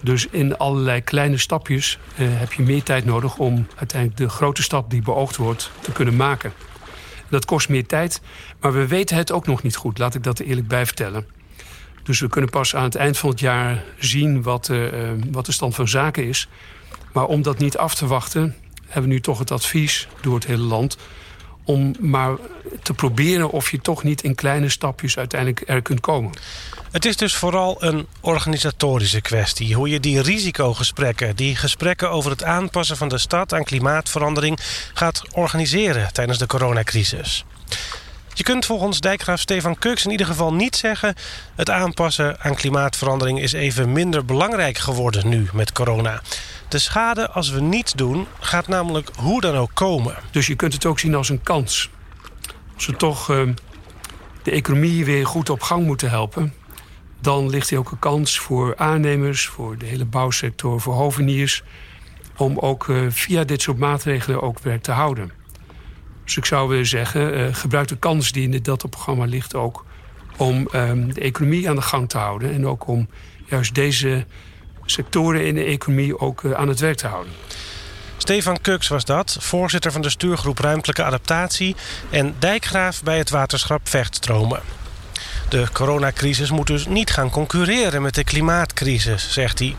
Dus 0.00 0.26
in 0.30 0.56
allerlei 0.56 1.00
kleine 1.00 1.38
stapjes 1.38 1.98
uh, 2.16 2.28
heb 2.30 2.52
je 2.52 2.62
meer 2.62 2.82
tijd 2.82 3.04
nodig... 3.04 3.36
om 3.36 3.66
uiteindelijk 3.76 4.20
de 4.20 4.28
grote 4.28 4.62
stap 4.62 4.90
die 4.90 5.02
beoogd 5.02 5.36
wordt 5.36 5.70
te 5.80 5.92
kunnen 5.92 6.16
maken. 6.16 6.52
Dat 7.30 7.44
kost 7.44 7.68
meer 7.68 7.86
tijd, 7.86 8.20
maar 8.60 8.72
we 8.72 8.86
weten 8.86 9.16
het 9.16 9.32
ook 9.32 9.46
nog 9.46 9.62
niet 9.62 9.76
goed. 9.76 9.98
Laat 9.98 10.14
ik 10.14 10.22
dat 10.22 10.38
er 10.38 10.46
eerlijk 10.46 10.68
bij 10.68 10.86
vertellen. 10.86 11.26
Dus 12.02 12.20
we 12.20 12.28
kunnen 12.28 12.50
pas 12.50 12.74
aan 12.74 12.84
het 12.84 12.94
eind 12.94 13.18
van 13.18 13.30
het 13.30 13.40
jaar 13.40 13.84
zien 13.98 14.42
wat, 14.42 14.68
uh, 14.68 14.88
wat 15.30 15.46
de 15.46 15.52
stand 15.52 15.74
van 15.74 15.88
zaken 15.88 16.28
is. 16.28 16.48
Maar 17.12 17.24
om 17.24 17.42
dat 17.42 17.58
niet 17.58 17.76
af 17.76 17.94
te 17.94 18.06
wachten, 18.06 18.54
hebben 18.86 19.08
we 19.08 19.14
nu 19.14 19.20
toch 19.20 19.38
het 19.38 19.50
advies 19.50 20.08
door 20.20 20.34
het 20.34 20.46
hele 20.46 20.62
land 20.62 20.96
om 21.66 21.94
maar 22.00 22.36
te 22.82 22.94
proberen 22.94 23.50
of 23.50 23.70
je 23.70 23.80
toch 23.80 24.02
niet 24.02 24.22
in 24.22 24.34
kleine 24.34 24.68
stapjes 24.68 25.18
uiteindelijk 25.18 25.62
er 25.66 25.82
kunt 25.82 26.00
komen. 26.00 26.32
Het 26.90 27.04
is 27.04 27.16
dus 27.16 27.34
vooral 27.34 27.76
een 27.78 28.06
organisatorische 28.20 29.20
kwestie. 29.20 29.74
Hoe 29.74 29.88
je 29.88 30.00
die 30.00 30.22
risicogesprekken, 30.22 31.36
die 31.36 31.56
gesprekken 31.56 32.10
over 32.10 32.30
het 32.30 32.44
aanpassen 32.44 32.96
van 32.96 33.08
de 33.08 33.18
stad 33.18 33.52
aan 33.52 33.64
klimaatverandering 33.64 34.58
gaat 34.94 35.22
organiseren 35.32 36.12
tijdens 36.12 36.38
de 36.38 36.46
coronacrisis. 36.46 37.44
Je 38.36 38.42
kunt 38.42 38.66
volgens 38.66 39.00
dijkgraaf 39.00 39.40
Stefan 39.40 39.78
Kuks 39.78 40.04
in 40.04 40.10
ieder 40.10 40.26
geval 40.26 40.54
niet 40.54 40.76
zeggen... 40.76 41.14
het 41.54 41.70
aanpassen 41.70 42.40
aan 42.40 42.54
klimaatverandering 42.54 43.40
is 43.40 43.52
even 43.52 43.92
minder 43.92 44.24
belangrijk 44.24 44.78
geworden 44.78 45.28
nu 45.28 45.48
met 45.52 45.72
corona. 45.72 46.22
De 46.68 46.78
schade 46.78 47.30
als 47.30 47.50
we 47.50 47.60
niets 47.60 47.92
doen 47.92 48.26
gaat 48.40 48.68
namelijk 48.68 49.10
hoe 49.18 49.40
dan 49.40 49.56
ook 49.56 49.70
komen. 49.74 50.16
Dus 50.30 50.46
je 50.46 50.54
kunt 50.54 50.72
het 50.72 50.86
ook 50.86 50.98
zien 50.98 51.14
als 51.14 51.28
een 51.28 51.42
kans. 51.42 51.90
Als 52.74 52.86
we 52.86 52.96
toch 52.96 53.30
uh, 53.30 53.48
de 54.42 54.50
economie 54.50 55.04
weer 55.04 55.26
goed 55.26 55.50
op 55.50 55.62
gang 55.62 55.84
moeten 55.84 56.10
helpen... 56.10 56.54
dan 57.20 57.50
ligt 57.50 57.70
er 57.70 57.78
ook 57.78 57.90
een 57.90 57.98
kans 57.98 58.38
voor 58.38 58.76
aannemers, 58.76 59.46
voor 59.46 59.78
de 59.78 59.86
hele 59.86 60.04
bouwsector, 60.04 60.80
voor 60.80 60.94
hoveniers... 60.94 61.62
om 62.36 62.58
ook 62.58 62.86
uh, 62.86 63.06
via 63.10 63.44
dit 63.44 63.62
soort 63.62 63.78
maatregelen 63.78 64.42
ook 64.42 64.58
werk 64.58 64.82
te 64.82 64.92
houden. 64.92 65.35
Dus 66.26 66.36
ik 66.36 66.44
zou 66.44 66.68
willen 66.68 66.86
zeggen, 66.86 67.38
uh, 67.38 67.54
gebruik 67.54 67.88
de 67.88 67.96
kans 67.96 68.32
die 68.32 68.42
in 68.42 68.50
dit 68.50 68.64
Delta-programma 68.64 69.24
ligt 69.24 69.54
ook... 69.54 69.84
om 70.36 70.68
um, 70.74 71.14
de 71.14 71.20
economie 71.20 71.68
aan 71.68 71.76
de 71.76 71.82
gang 71.82 72.08
te 72.08 72.18
houden. 72.18 72.52
En 72.52 72.66
ook 72.66 72.86
om 72.86 73.08
juist 73.44 73.74
deze 73.74 74.24
sectoren 74.84 75.46
in 75.46 75.54
de 75.54 75.64
economie 75.64 76.18
ook 76.18 76.42
uh, 76.42 76.52
aan 76.52 76.68
het 76.68 76.80
werk 76.80 76.96
te 76.96 77.06
houden. 77.06 77.32
Stefan 78.16 78.60
Kuks 78.60 78.88
was 78.88 79.04
dat, 79.04 79.36
voorzitter 79.40 79.92
van 79.92 80.00
de 80.02 80.10
stuurgroep 80.10 80.58
Ruimtelijke 80.58 81.04
Adaptatie... 81.04 81.76
en 82.10 82.34
dijkgraaf 82.38 83.02
bij 83.02 83.18
het 83.18 83.30
waterschap 83.30 83.88
Vechtstromen. 83.88 84.60
De 85.48 85.66
coronacrisis 85.72 86.50
moet 86.50 86.66
dus 86.66 86.86
niet 86.86 87.10
gaan 87.10 87.30
concurreren 87.30 88.02
met 88.02 88.14
de 88.14 88.24
klimaatcrisis, 88.24 89.32
zegt 89.32 89.58
hij. 89.58 89.76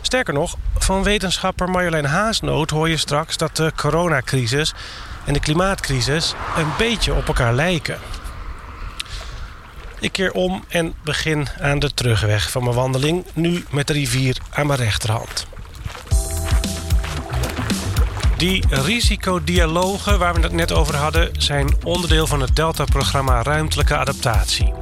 Sterker 0.00 0.34
nog, 0.34 0.56
van 0.78 1.02
wetenschapper 1.02 1.70
Marjolein 1.70 2.04
Haasnoot 2.04 2.70
hoor 2.70 2.88
je 2.88 2.96
straks 2.96 3.36
dat 3.36 3.56
de 3.56 3.72
coronacrisis 3.76 4.74
en 5.26 5.32
de 5.32 5.40
klimaatcrisis 5.40 6.34
een 6.56 6.70
beetje 6.78 7.14
op 7.14 7.26
elkaar 7.26 7.54
lijken. 7.54 7.98
Ik 10.00 10.12
keer 10.12 10.32
om 10.32 10.64
en 10.68 10.94
begin 11.04 11.48
aan 11.60 11.78
de 11.78 11.94
terugweg 11.94 12.50
van 12.50 12.62
mijn 12.62 12.74
wandeling, 12.74 13.24
nu 13.34 13.64
met 13.70 13.86
de 13.86 13.92
rivier 13.92 14.36
aan 14.50 14.66
mijn 14.66 14.78
rechterhand. 14.78 15.46
Die 18.36 18.64
risicodialogen 18.68 20.18
waar 20.18 20.34
we 20.34 20.40
het 20.40 20.52
net 20.52 20.72
over 20.72 20.96
hadden... 20.96 21.30
zijn 21.38 21.76
onderdeel 21.82 22.26
van 22.26 22.40
het 22.40 22.56
Delta-programma 22.56 23.42
Ruimtelijke 23.42 23.96
Adaptatie. 23.96 24.72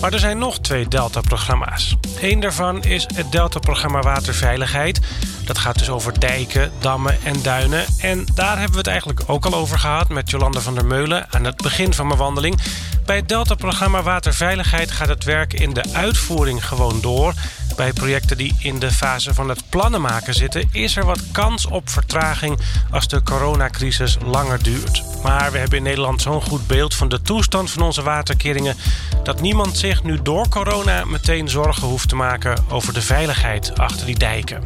Maar 0.00 0.12
er 0.12 0.18
zijn 0.18 0.38
nog 0.38 0.58
twee 0.58 0.88
Delta-programma's. 0.88 1.96
Eén 2.20 2.40
daarvan 2.40 2.82
is 2.82 3.06
het 3.14 3.32
Delta-programma 3.32 4.00
Waterveiligheid. 4.00 5.00
Dat 5.44 5.58
gaat 5.58 5.78
dus 5.78 5.88
over 5.88 6.20
dijken, 6.20 6.72
dammen 6.80 7.18
en 7.22 7.42
duinen. 7.42 7.84
En 7.98 8.26
daar 8.34 8.56
hebben 8.56 8.72
we 8.72 8.78
het 8.78 8.86
eigenlijk 8.86 9.22
ook 9.26 9.46
al 9.46 9.54
over 9.54 9.78
gehad... 9.78 10.08
met 10.08 10.30
Jolanda 10.30 10.60
van 10.60 10.74
der 10.74 10.86
Meulen 10.86 11.26
aan 11.30 11.44
het 11.44 11.56
begin 11.56 11.94
van 11.94 12.06
mijn 12.06 12.18
wandeling. 12.18 12.60
Bij 13.06 13.16
het 13.16 13.28
Delta-programma 13.28 14.02
Waterveiligheid 14.02 14.90
gaat 14.90 15.08
het 15.08 15.24
werk 15.24 15.52
in 15.52 15.72
de 15.72 15.84
uitvoering 15.92 16.66
gewoon 16.66 17.00
door... 17.00 17.34
Bij 17.76 17.92
projecten 17.92 18.36
die 18.36 18.56
in 18.58 18.78
de 18.78 18.90
fase 18.90 19.34
van 19.34 19.48
het 19.48 19.62
plannen 19.68 20.00
maken 20.00 20.34
zitten... 20.34 20.68
is 20.72 20.96
er 20.96 21.04
wat 21.04 21.20
kans 21.32 21.66
op 21.66 21.88
vertraging 21.88 22.60
als 22.90 23.08
de 23.08 23.22
coronacrisis 23.22 24.16
langer 24.24 24.62
duurt. 24.62 25.02
Maar 25.22 25.52
we 25.52 25.58
hebben 25.58 25.78
in 25.78 25.84
Nederland 25.84 26.22
zo'n 26.22 26.42
goed 26.42 26.66
beeld 26.66 26.94
van 26.94 27.08
de 27.08 27.22
toestand 27.22 27.70
van 27.70 27.82
onze 27.82 28.02
waterkeringen... 28.02 28.76
dat 29.22 29.40
niemand 29.40 29.78
zich 29.78 30.02
nu 30.02 30.22
door 30.22 30.48
corona 30.48 31.04
meteen 31.04 31.48
zorgen 31.48 31.88
hoeft 31.88 32.08
te 32.08 32.16
maken... 32.16 32.64
over 32.68 32.94
de 32.94 33.02
veiligheid 33.02 33.78
achter 33.78 34.06
die 34.06 34.18
dijken. 34.18 34.62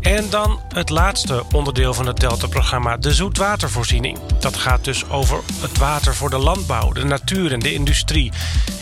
En 0.00 0.30
dan 0.30 0.60
het 0.74 0.88
laatste 0.88 1.44
onderdeel 1.52 1.94
van 1.94 2.06
het 2.06 2.20
Delta-programma, 2.20 2.96
de 2.96 3.14
zoetwatervoorziening. 3.14 4.18
Dat 4.38 4.56
gaat 4.56 4.84
dus 4.84 5.08
over 5.08 5.40
het 5.60 5.78
water 5.78 6.14
voor 6.14 6.30
de 6.30 6.38
landbouw, 6.38 6.92
de 6.92 7.04
natuur 7.04 7.52
en 7.52 7.60
de 7.60 7.72
industrie. 7.72 8.32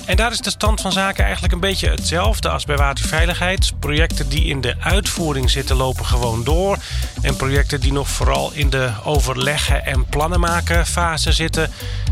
En 0.07 0.17
daar 0.17 0.31
is 0.31 0.41
de 0.41 0.51
stand 0.51 0.81
van 0.81 0.93
zaken 0.93 1.25
eigenlijk 1.25 1.53
een 1.53 1.61
beetje 1.61 1.89
hetzelfde 1.89 2.49
als 2.49 2.65
bij 2.65 2.77
waterveiligheid. 2.77 3.73
Projecten 3.79 4.29
die 4.29 4.45
in 4.45 4.61
de 4.61 4.75
uitvoering 4.81 5.51
zitten 5.51 5.77
lopen 5.77 6.05
gewoon 6.05 6.45
door. 6.45 6.77
En 7.23 7.37
projecten 7.37 7.81
die 7.81 7.93
nog 7.93 8.09
vooral 8.09 8.53
in 8.53 8.71
de 8.71 8.91
overleggen 9.05 9.87
en 9.87 10.07
plannen 10.07 10.41
maken 10.41 10.87
fase 10.87 11.33
zitten... 11.33 11.71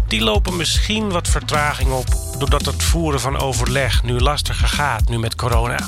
die 0.09 0.21
lopen 0.21 0.57
misschien 0.57 1.11
wat 1.11 1.29
vertraging 1.29 1.91
op... 1.91 2.07
doordat 2.39 2.67
het 2.67 2.83
voeren 2.83 3.21
van 3.21 3.39
overleg 3.39 4.03
nu 4.03 4.21
lastiger 4.21 4.69
gaat, 4.69 5.09
nu 5.09 5.19
met 5.19 5.35
corona. 5.35 5.79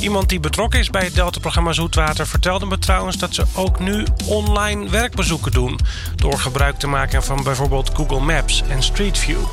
Iemand 0.00 0.28
die 0.28 0.40
betrokken 0.40 0.80
is 0.80 0.90
bij 0.90 1.04
het 1.04 1.14
Delta-programma 1.14 1.72
Zoetwater 1.72 2.26
vertelde 2.26 2.66
me 2.66 2.78
trouwens 2.78 3.18
dat 3.18 3.34
ze 3.34 3.44
ook 3.54 3.80
nu 3.80 4.04
online 4.24 4.88
werkbezoeken 4.88 5.52
doen. 5.52 5.78
Door 6.16 6.38
gebruik 6.38 6.78
te 6.78 6.86
maken 6.86 7.22
van 7.22 7.42
bijvoorbeeld 7.42 7.90
Google 7.94 8.20
Maps 8.20 8.62
en 8.68 8.82
Street 8.82 9.18
View. 9.18 9.44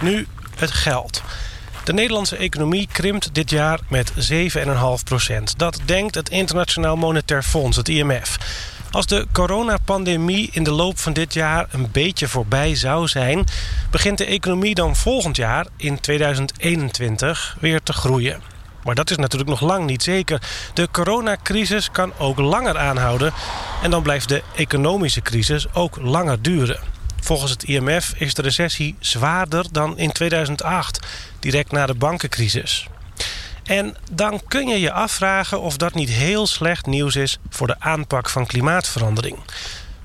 Nu 0.00 0.26
het 0.56 0.70
geld. 0.70 1.22
De 1.84 1.92
Nederlandse 1.92 2.36
economie 2.36 2.88
krimpt 2.92 3.34
dit 3.34 3.50
jaar 3.50 3.80
met 3.88 4.12
7,5 4.32 5.04
procent. 5.04 5.58
Dat 5.58 5.80
denkt 5.84 6.14
het 6.14 6.28
Internationaal 6.28 6.96
Monetair 6.96 7.42
Fonds, 7.42 7.76
het 7.76 7.88
IMF. 7.88 8.38
Als 8.90 9.06
de 9.06 9.26
coronapandemie 9.32 10.48
in 10.52 10.62
de 10.62 10.70
loop 10.70 10.98
van 10.98 11.12
dit 11.12 11.34
jaar 11.34 11.66
een 11.70 11.90
beetje 11.92 12.28
voorbij 12.28 12.74
zou 12.74 13.08
zijn, 13.08 13.44
begint 13.90 14.18
de 14.18 14.24
economie 14.24 14.74
dan 14.74 14.96
volgend 14.96 15.36
jaar 15.36 15.66
in 15.76 16.00
2021 16.00 17.56
weer 17.60 17.82
te 17.82 17.92
groeien. 17.92 18.40
Maar 18.84 18.94
dat 18.94 19.10
is 19.10 19.16
natuurlijk 19.16 19.50
nog 19.50 19.60
lang 19.60 19.86
niet 19.86 20.02
zeker. 20.02 20.42
De 20.74 20.88
coronacrisis 20.92 21.90
kan 21.90 22.12
ook 22.18 22.38
langer 22.38 22.78
aanhouden 22.78 23.32
en 23.82 23.90
dan 23.90 24.02
blijft 24.02 24.28
de 24.28 24.42
economische 24.56 25.22
crisis 25.22 25.74
ook 25.74 25.96
langer 26.00 26.42
duren. 26.42 26.80
Volgens 27.20 27.50
het 27.50 27.62
IMF 27.62 28.12
is 28.16 28.34
de 28.34 28.42
recessie 28.42 28.96
zwaarder 28.98 29.66
dan 29.72 29.98
in 29.98 30.12
2008, 30.12 31.00
direct 31.40 31.72
na 31.72 31.86
de 31.86 31.94
bankencrisis. 31.94 32.88
En 33.70 33.96
dan 34.12 34.40
kun 34.48 34.68
je 34.68 34.80
je 34.80 34.92
afvragen 34.92 35.60
of 35.60 35.76
dat 35.76 35.94
niet 35.94 36.08
heel 36.08 36.46
slecht 36.46 36.86
nieuws 36.86 37.16
is 37.16 37.38
voor 37.48 37.66
de 37.66 37.76
aanpak 37.78 38.28
van 38.28 38.46
klimaatverandering. 38.46 39.38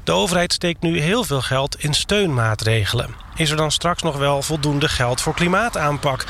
De 0.03 0.11
overheid 0.11 0.53
steekt 0.53 0.81
nu 0.81 0.99
heel 0.99 1.23
veel 1.23 1.41
geld 1.41 1.83
in 1.83 1.93
steunmaatregelen. 1.93 3.15
Is 3.35 3.49
er 3.49 3.57
dan 3.57 3.71
straks 3.71 4.01
nog 4.01 4.17
wel 4.17 4.41
voldoende 4.41 4.89
geld 4.89 5.21
voor 5.21 5.33
klimaataanpak? 5.33 6.25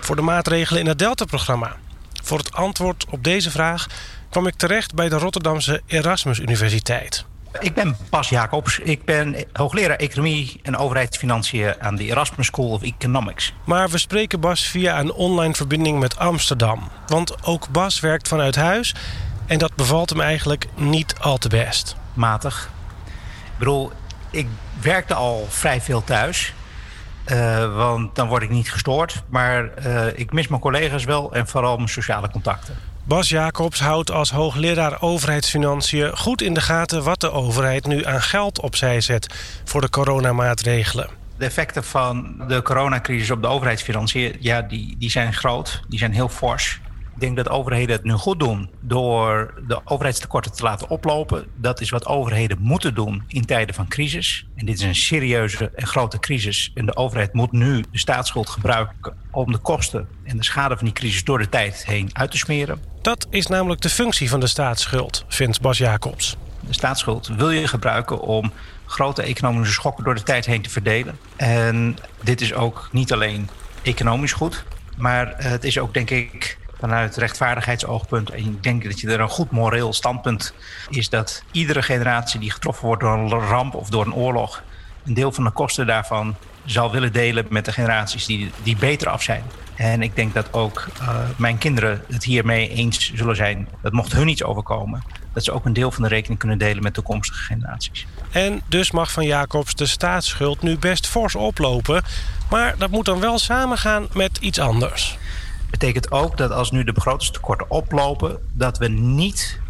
Voor 0.00 0.16
de 0.16 0.22
maatregelen 0.22 0.80
in 0.80 0.86
het 0.86 0.98
Delta-programma? 0.98 1.76
Voor 2.22 2.38
het 2.38 2.52
antwoord 2.52 3.06
op 3.10 3.24
deze 3.24 3.50
vraag 3.50 3.86
kwam 4.30 4.46
ik 4.46 4.54
terecht 4.54 4.94
bij 4.94 5.08
de 5.08 5.16
Rotterdamse 5.18 5.82
Erasmus 5.86 6.38
Universiteit. 6.38 7.24
Ik 7.60 7.74
ben 7.74 7.96
Bas 8.10 8.28
Jacobs. 8.28 8.78
Ik 8.78 9.04
ben 9.04 9.36
hoogleraar 9.52 9.96
economie 9.96 10.60
en 10.62 10.76
overheidsfinanciën 10.76 11.74
aan 11.82 11.96
de 11.96 12.04
Erasmus 12.04 12.46
School 12.46 12.70
of 12.70 12.82
Economics. 12.82 13.54
Maar 13.64 13.88
we 13.88 13.98
spreken 13.98 14.40
Bas 14.40 14.66
via 14.66 15.00
een 15.00 15.12
online 15.12 15.54
verbinding 15.54 15.98
met 15.98 16.18
Amsterdam. 16.18 16.88
Want 17.06 17.46
ook 17.46 17.68
Bas 17.68 18.00
werkt 18.00 18.28
vanuit 18.28 18.56
huis 18.56 18.94
en 19.46 19.58
dat 19.58 19.74
bevalt 19.74 20.10
hem 20.10 20.20
eigenlijk 20.20 20.66
niet 20.74 21.14
al 21.20 21.38
te 21.38 21.48
best. 21.48 21.96
Matig. 22.14 22.70
Ik 23.44 23.58
bedoel, 23.58 23.92
ik 24.30 24.46
werkte 24.80 25.14
al 25.14 25.46
vrij 25.48 25.80
veel 25.80 26.04
thuis. 26.04 26.52
Uh, 27.26 27.76
want 27.76 28.14
dan 28.14 28.28
word 28.28 28.42
ik 28.42 28.50
niet 28.50 28.72
gestoord. 28.72 29.22
Maar 29.28 29.70
uh, 29.86 30.06
ik 30.14 30.32
mis 30.32 30.48
mijn 30.48 30.60
collega's 30.60 31.04
wel 31.04 31.32
en 31.32 31.46
vooral 31.46 31.76
mijn 31.76 31.88
sociale 31.88 32.30
contacten. 32.30 32.76
Bas 33.08 33.28
Jacobs 33.28 33.80
houdt 33.80 34.10
als 34.10 34.30
hoogleraar 34.30 35.02
overheidsfinanciën 35.02 36.16
goed 36.16 36.42
in 36.42 36.54
de 36.54 36.60
gaten 36.60 37.02
wat 37.02 37.20
de 37.20 37.30
overheid 37.30 37.86
nu 37.86 38.04
aan 38.04 38.22
geld 38.22 38.60
opzij 38.60 39.00
zet 39.00 39.34
voor 39.64 39.80
de 39.80 39.90
coronamaatregelen. 39.90 41.10
De 41.38 41.44
effecten 41.44 41.84
van 41.84 42.42
de 42.48 42.62
coronacrisis 42.62 43.30
op 43.30 43.42
de 43.42 43.48
overheidsfinanciën, 43.48 44.36
ja, 44.40 44.62
die, 44.62 44.96
die 44.98 45.10
zijn 45.10 45.32
groot, 45.32 45.82
die 45.88 45.98
zijn 45.98 46.12
heel 46.12 46.28
fors. 46.28 46.80
Ik 47.18 47.24
denk 47.24 47.36
dat 47.36 47.48
overheden 47.48 47.96
het 47.96 48.04
nu 48.04 48.12
goed 48.12 48.38
doen 48.38 48.70
door 48.80 49.54
de 49.66 49.80
overheidstekorten 49.84 50.52
te 50.52 50.62
laten 50.62 50.88
oplopen. 50.88 51.46
Dat 51.56 51.80
is 51.80 51.90
wat 51.90 52.06
overheden 52.06 52.58
moeten 52.60 52.94
doen 52.94 53.22
in 53.26 53.44
tijden 53.44 53.74
van 53.74 53.88
crisis. 53.88 54.46
En 54.56 54.66
dit 54.66 54.78
is 54.78 54.84
een 54.84 54.94
serieuze 54.94 55.70
en 55.74 55.86
grote 55.86 56.18
crisis. 56.18 56.70
En 56.74 56.86
de 56.86 56.96
overheid 56.96 57.32
moet 57.32 57.52
nu 57.52 57.84
de 57.90 57.98
staatsschuld 57.98 58.48
gebruiken 58.48 59.16
om 59.30 59.52
de 59.52 59.58
kosten 59.58 60.08
en 60.24 60.36
de 60.36 60.44
schade 60.44 60.76
van 60.76 60.84
die 60.84 60.94
crisis 60.94 61.24
door 61.24 61.38
de 61.38 61.48
tijd 61.48 61.86
heen 61.86 62.10
uit 62.12 62.30
te 62.30 62.36
smeren. 62.36 62.82
Dat 63.02 63.26
is 63.30 63.46
namelijk 63.46 63.80
de 63.80 63.90
functie 63.90 64.28
van 64.28 64.40
de 64.40 64.46
staatsschuld, 64.46 65.24
vindt 65.28 65.60
Bas 65.60 65.78
Jacobs. 65.78 66.36
De 66.60 66.72
staatsschuld 66.72 67.26
wil 67.26 67.50
je 67.50 67.68
gebruiken 67.68 68.20
om 68.20 68.52
grote 68.86 69.22
economische 69.22 69.74
schokken 69.74 70.04
door 70.04 70.14
de 70.14 70.22
tijd 70.22 70.46
heen 70.46 70.62
te 70.62 70.70
verdelen. 70.70 71.18
En 71.36 71.96
dit 72.22 72.40
is 72.40 72.54
ook 72.54 72.88
niet 72.92 73.12
alleen 73.12 73.48
economisch 73.82 74.32
goed, 74.32 74.64
maar 74.96 75.34
het 75.36 75.64
is 75.64 75.78
ook, 75.78 75.94
denk 75.94 76.10
ik, 76.10 76.58
vanuit 76.78 77.16
rechtvaardigheidsoogpunt. 77.16 78.30
En 78.30 78.38
ik 78.38 78.62
denk 78.62 78.84
dat 78.84 79.00
je 79.00 79.10
er 79.10 79.20
een 79.20 79.28
goed 79.28 79.50
moreel 79.50 79.92
standpunt 79.92 80.54
is 80.88 81.08
dat 81.08 81.42
iedere 81.52 81.82
generatie 81.82 82.40
die 82.40 82.50
getroffen 82.50 82.86
wordt 82.86 83.02
door 83.02 83.12
een 83.12 83.28
ramp 83.30 83.74
of 83.74 83.88
door 83.88 84.06
een 84.06 84.14
oorlog, 84.14 84.62
een 85.04 85.14
deel 85.14 85.32
van 85.32 85.44
de 85.44 85.50
kosten 85.50 85.86
daarvan 85.86 86.36
zal 86.64 86.90
willen 86.90 87.12
delen 87.12 87.46
met 87.50 87.64
de 87.64 87.72
generaties 87.72 88.26
die, 88.26 88.50
die 88.62 88.76
beter 88.76 89.08
af 89.08 89.22
zijn. 89.22 89.42
En 89.74 90.02
ik 90.02 90.16
denk 90.16 90.34
dat 90.34 90.52
ook 90.52 90.88
uh, 91.00 91.18
mijn 91.36 91.58
kinderen 91.58 92.02
het 92.08 92.24
hiermee 92.24 92.68
eens 92.68 93.12
zullen 93.14 93.36
zijn. 93.36 93.68
Dat 93.82 93.92
mocht 93.92 94.12
hun 94.12 94.28
iets 94.28 94.42
overkomen, 94.42 95.02
dat 95.32 95.44
ze 95.44 95.52
ook 95.52 95.64
een 95.64 95.72
deel 95.72 95.90
van 95.90 96.02
de 96.02 96.08
rekening 96.08 96.38
kunnen 96.38 96.58
delen 96.58 96.82
met 96.82 96.94
toekomstige 96.94 97.42
generaties. 97.42 98.06
En 98.30 98.60
dus 98.66 98.90
mag 98.90 99.12
van 99.12 99.26
Jacobs 99.26 99.74
de 99.74 99.86
staatsschuld 99.86 100.62
nu 100.62 100.78
best 100.78 101.06
fors 101.06 101.34
oplopen. 101.34 102.02
Maar 102.50 102.74
dat 102.78 102.90
moet 102.90 103.04
dan 103.04 103.20
wel 103.20 103.38
samengaan 103.38 104.08
met 104.12 104.38
iets 104.38 104.58
anders 104.58 105.18
betekent 105.70 106.10
ook 106.10 106.36
dat 106.36 106.50
als 106.50 106.70
nu 106.70 106.84
de 106.84 106.92
begrotingstekorten 106.92 107.70
oplopen, 107.70 108.38
dat 108.52 108.78
we 108.78 108.88
niet 108.88 109.60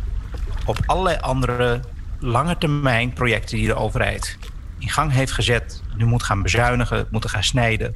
op 0.64 0.78
allerlei 0.86 1.16
andere 1.20 1.80
lange 2.20 2.58
termijn 2.58 3.12
projecten 3.12 3.56
die 3.56 3.66
de 3.66 3.74
overheid 3.74 4.38
in 4.78 4.88
gang 4.88 5.12
heeft 5.12 5.32
gezet, 5.32 5.82
nu 5.96 6.04
moet 6.04 6.22
gaan 6.22 6.42
bezuinigen, 6.42 7.06
moeten 7.10 7.30
gaan 7.30 7.44
snijden. 7.44 7.94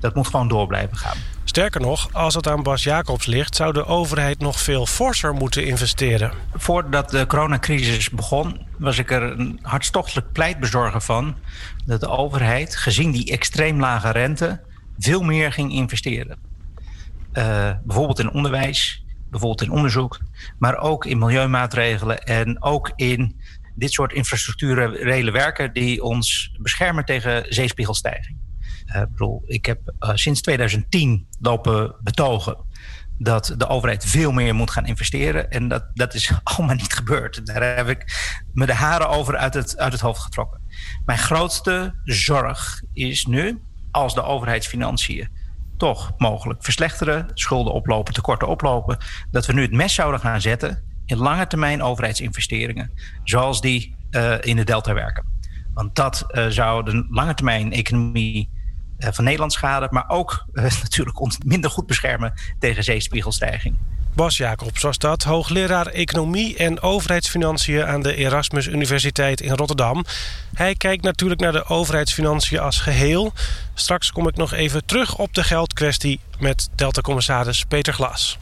Dat 0.00 0.14
moet 0.14 0.26
gewoon 0.26 0.48
door 0.48 0.66
blijven 0.66 0.96
gaan. 0.96 1.16
Sterker 1.44 1.80
nog, 1.80 2.08
als 2.12 2.34
het 2.34 2.48
aan 2.48 2.62
Bas 2.62 2.82
Jacobs 2.82 3.26
ligt, 3.26 3.56
zou 3.56 3.72
de 3.72 3.86
overheid 3.86 4.38
nog 4.38 4.60
veel 4.60 4.86
forser 4.86 5.34
moeten 5.34 5.66
investeren. 5.66 6.32
Voordat 6.54 7.10
de 7.10 7.26
coronacrisis 7.26 8.10
begon, 8.10 8.66
was 8.78 8.98
ik 8.98 9.10
er 9.10 9.22
een 9.22 9.58
hartstochtelijk 9.62 10.32
pleitbezorger 10.32 11.00
van 11.00 11.36
dat 11.86 12.00
de 12.00 12.08
overheid, 12.08 12.76
gezien 12.76 13.10
die 13.10 13.30
extreem 13.30 13.80
lage 13.80 14.10
rente, 14.10 14.60
veel 14.98 15.22
meer 15.22 15.52
ging 15.52 15.72
investeren. 15.72 16.49
Uh, 17.32 17.70
bijvoorbeeld 17.84 18.18
in 18.18 18.32
onderwijs, 18.32 19.04
bijvoorbeeld 19.30 19.62
in 19.62 19.70
onderzoek, 19.70 20.20
maar 20.58 20.76
ook 20.76 21.06
in 21.06 21.18
milieumaatregelen 21.18 22.22
en 22.22 22.62
ook 22.62 22.92
in 22.96 23.40
dit 23.74 23.92
soort 23.92 24.12
infrastructurele 24.12 25.30
werken 25.30 25.72
die 25.72 26.02
ons 26.02 26.56
beschermen 26.58 27.04
tegen 27.04 27.44
zeespiegelstijging. 27.48 28.38
Uh, 28.86 29.02
bedoel, 29.10 29.42
ik 29.46 29.66
heb 29.66 29.94
uh, 30.00 30.10
sinds 30.14 30.40
2010 30.40 31.26
lopen 31.40 31.94
betogen 32.02 32.56
dat 33.18 33.54
de 33.56 33.68
overheid 33.68 34.04
veel 34.04 34.32
meer 34.32 34.54
moet 34.54 34.70
gaan 34.70 34.86
investeren. 34.86 35.50
En 35.50 35.68
dat, 35.68 35.84
dat 35.94 36.14
is 36.14 36.32
allemaal 36.42 36.74
niet 36.74 36.92
gebeurd. 36.92 37.46
Daar 37.46 37.76
heb 37.76 37.88
ik 37.88 38.04
me 38.52 38.66
de 38.66 38.74
haren 38.74 39.08
over 39.08 39.36
uit 39.36 39.54
het, 39.54 39.78
uit 39.78 39.92
het 39.92 40.00
hoofd 40.00 40.20
getrokken. 40.20 40.60
Mijn 41.04 41.18
grootste 41.18 41.94
zorg 42.04 42.82
is 42.92 43.26
nu, 43.26 43.62
als 43.90 44.14
de 44.14 44.22
overheidsfinanciën 44.22 45.28
toch 45.80 46.12
mogelijk 46.16 46.64
verslechteren, 46.64 47.26
schulden 47.34 47.72
oplopen, 47.72 48.14
tekorten 48.14 48.48
oplopen, 48.48 48.98
dat 49.30 49.46
we 49.46 49.52
nu 49.52 49.62
het 49.62 49.72
mes 49.72 49.94
zouden 49.94 50.20
gaan 50.20 50.40
zetten 50.40 50.82
in 51.06 51.16
lange 51.16 51.46
termijn 51.46 51.82
overheidsinvesteringen, 51.82 52.90
zoals 53.24 53.60
die 53.60 53.96
uh, 54.10 54.34
in 54.40 54.56
de 54.56 54.64
Delta 54.64 54.94
werken. 54.94 55.24
Want 55.74 55.96
dat 55.96 56.24
uh, 56.28 56.46
zou 56.46 56.84
de 56.84 57.06
lange 57.10 57.34
termijn 57.34 57.72
economie 57.72 58.50
uh, 58.98 59.08
van 59.12 59.24
Nederland 59.24 59.52
schaden, 59.52 59.88
maar 59.92 60.08
ook 60.08 60.46
natuurlijk 60.82 61.20
ons 61.20 61.38
minder 61.44 61.70
goed 61.70 61.86
beschermen 61.86 62.32
tegen 62.58 62.84
zeespiegelstijging. 62.84 63.76
Bas 64.14 64.36
Jacobs 64.36 64.82
was 64.82 64.98
dat, 64.98 65.22
hoogleraar 65.22 65.86
Economie 65.86 66.56
en 66.56 66.80
Overheidsfinanciën 66.80 67.86
aan 67.86 68.02
de 68.02 68.14
Erasmus 68.14 68.66
Universiteit 68.66 69.40
in 69.40 69.54
Rotterdam. 69.54 70.04
Hij 70.54 70.74
kijkt 70.74 71.02
natuurlijk 71.02 71.40
naar 71.40 71.52
de 71.52 71.66
overheidsfinanciën 71.66 72.58
als 72.58 72.78
geheel. 72.78 73.32
Straks 73.74 74.12
kom 74.12 74.28
ik 74.28 74.36
nog 74.36 74.52
even 74.52 74.84
terug 74.84 75.16
op 75.16 75.34
de 75.34 75.44
geldkwestie 75.44 76.20
met 76.38 76.68
Delta-commissaris 76.74 77.64
Peter 77.64 77.92
Glas. 77.92 78.38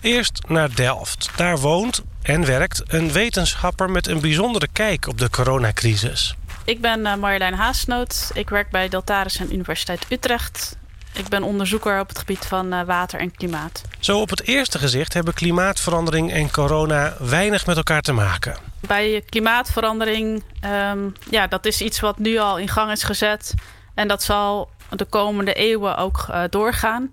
Eerst 0.00 0.40
naar 0.48 0.74
Delft. 0.74 1.30
Daar 1.36 1.58
woont 1.58 2.02
en 2.22 2.46
werkt 2.46 2.82
een 2.86 3.12
wetenschapper 3.12 3.90
met 3.90 4.06
een 4.06 4.20
bijzondere 4.20 4.68
kijk 4.72 5.08
op 5.08 5.18
de 5.18 5.30
coronacrisis. 5.30 6.34
Ik 6.64 6.80
ben 6.80 7.00
uh, 7.00 7.14
Marjolein 7.14 7.54
Haasnoot. 7.54 8.30
Ik 8.34 8.48
werk 8.48 8.70
bij 8.70 8.88
Deltaris 8.88 9.36
en 9.36 9.52
Universiteit 9.52 10.06
Utrecht. 10.08 10.76
Ik 11.14 11.28
ben 11.28 11.42
onderzoeker 11.42 12.00
op 12.00 12.08
het 12.08 12.18
gebied 12.18 12.46
van 12.46 12.74
uh, 12.74 12.82
water 12.82 13.20
en 13.20 13.30
klimaat. 13.30 13.82
Zo 13.98 14.20
op 14.20 14.30
het 14.30 14.42
eerste 14.42 14.78
gezicht 14.78 15.14
hebben 15.14 15.34
klimaatverandering 15.34 16.32
en 16.32 16.50
corona 16.50 17.16
weinig 17.18 17.66
met 17.66 17.76
elkaar 17.76 18.02
te 18.02 18.12
maken. 18.12 18.56
Bij 18.80 19.22
klimaatverandering, 19.28 20.42
um, 20.90 21.12
ja, 21.30 21.46
dat 21.46 21.66
is 21.66 21.80
iets 21.80 22.00
wat 22.00 22.18
nu 22.18 22.38
al 22.38 22.58
in 22.58 22.68
gang 22.68 22.90
is 22.90 23.02
gezet. 23.02 23.54
En 23.94 24.08
dat 24.08 24.22
zal 24.22 24.70
de 24.88 25.04
komende 25.04 25.52
eeuwen 25.52 25.96
ook 25.96 26.26
uh, 26.30 26.42
doorgaan. 26.50 27.10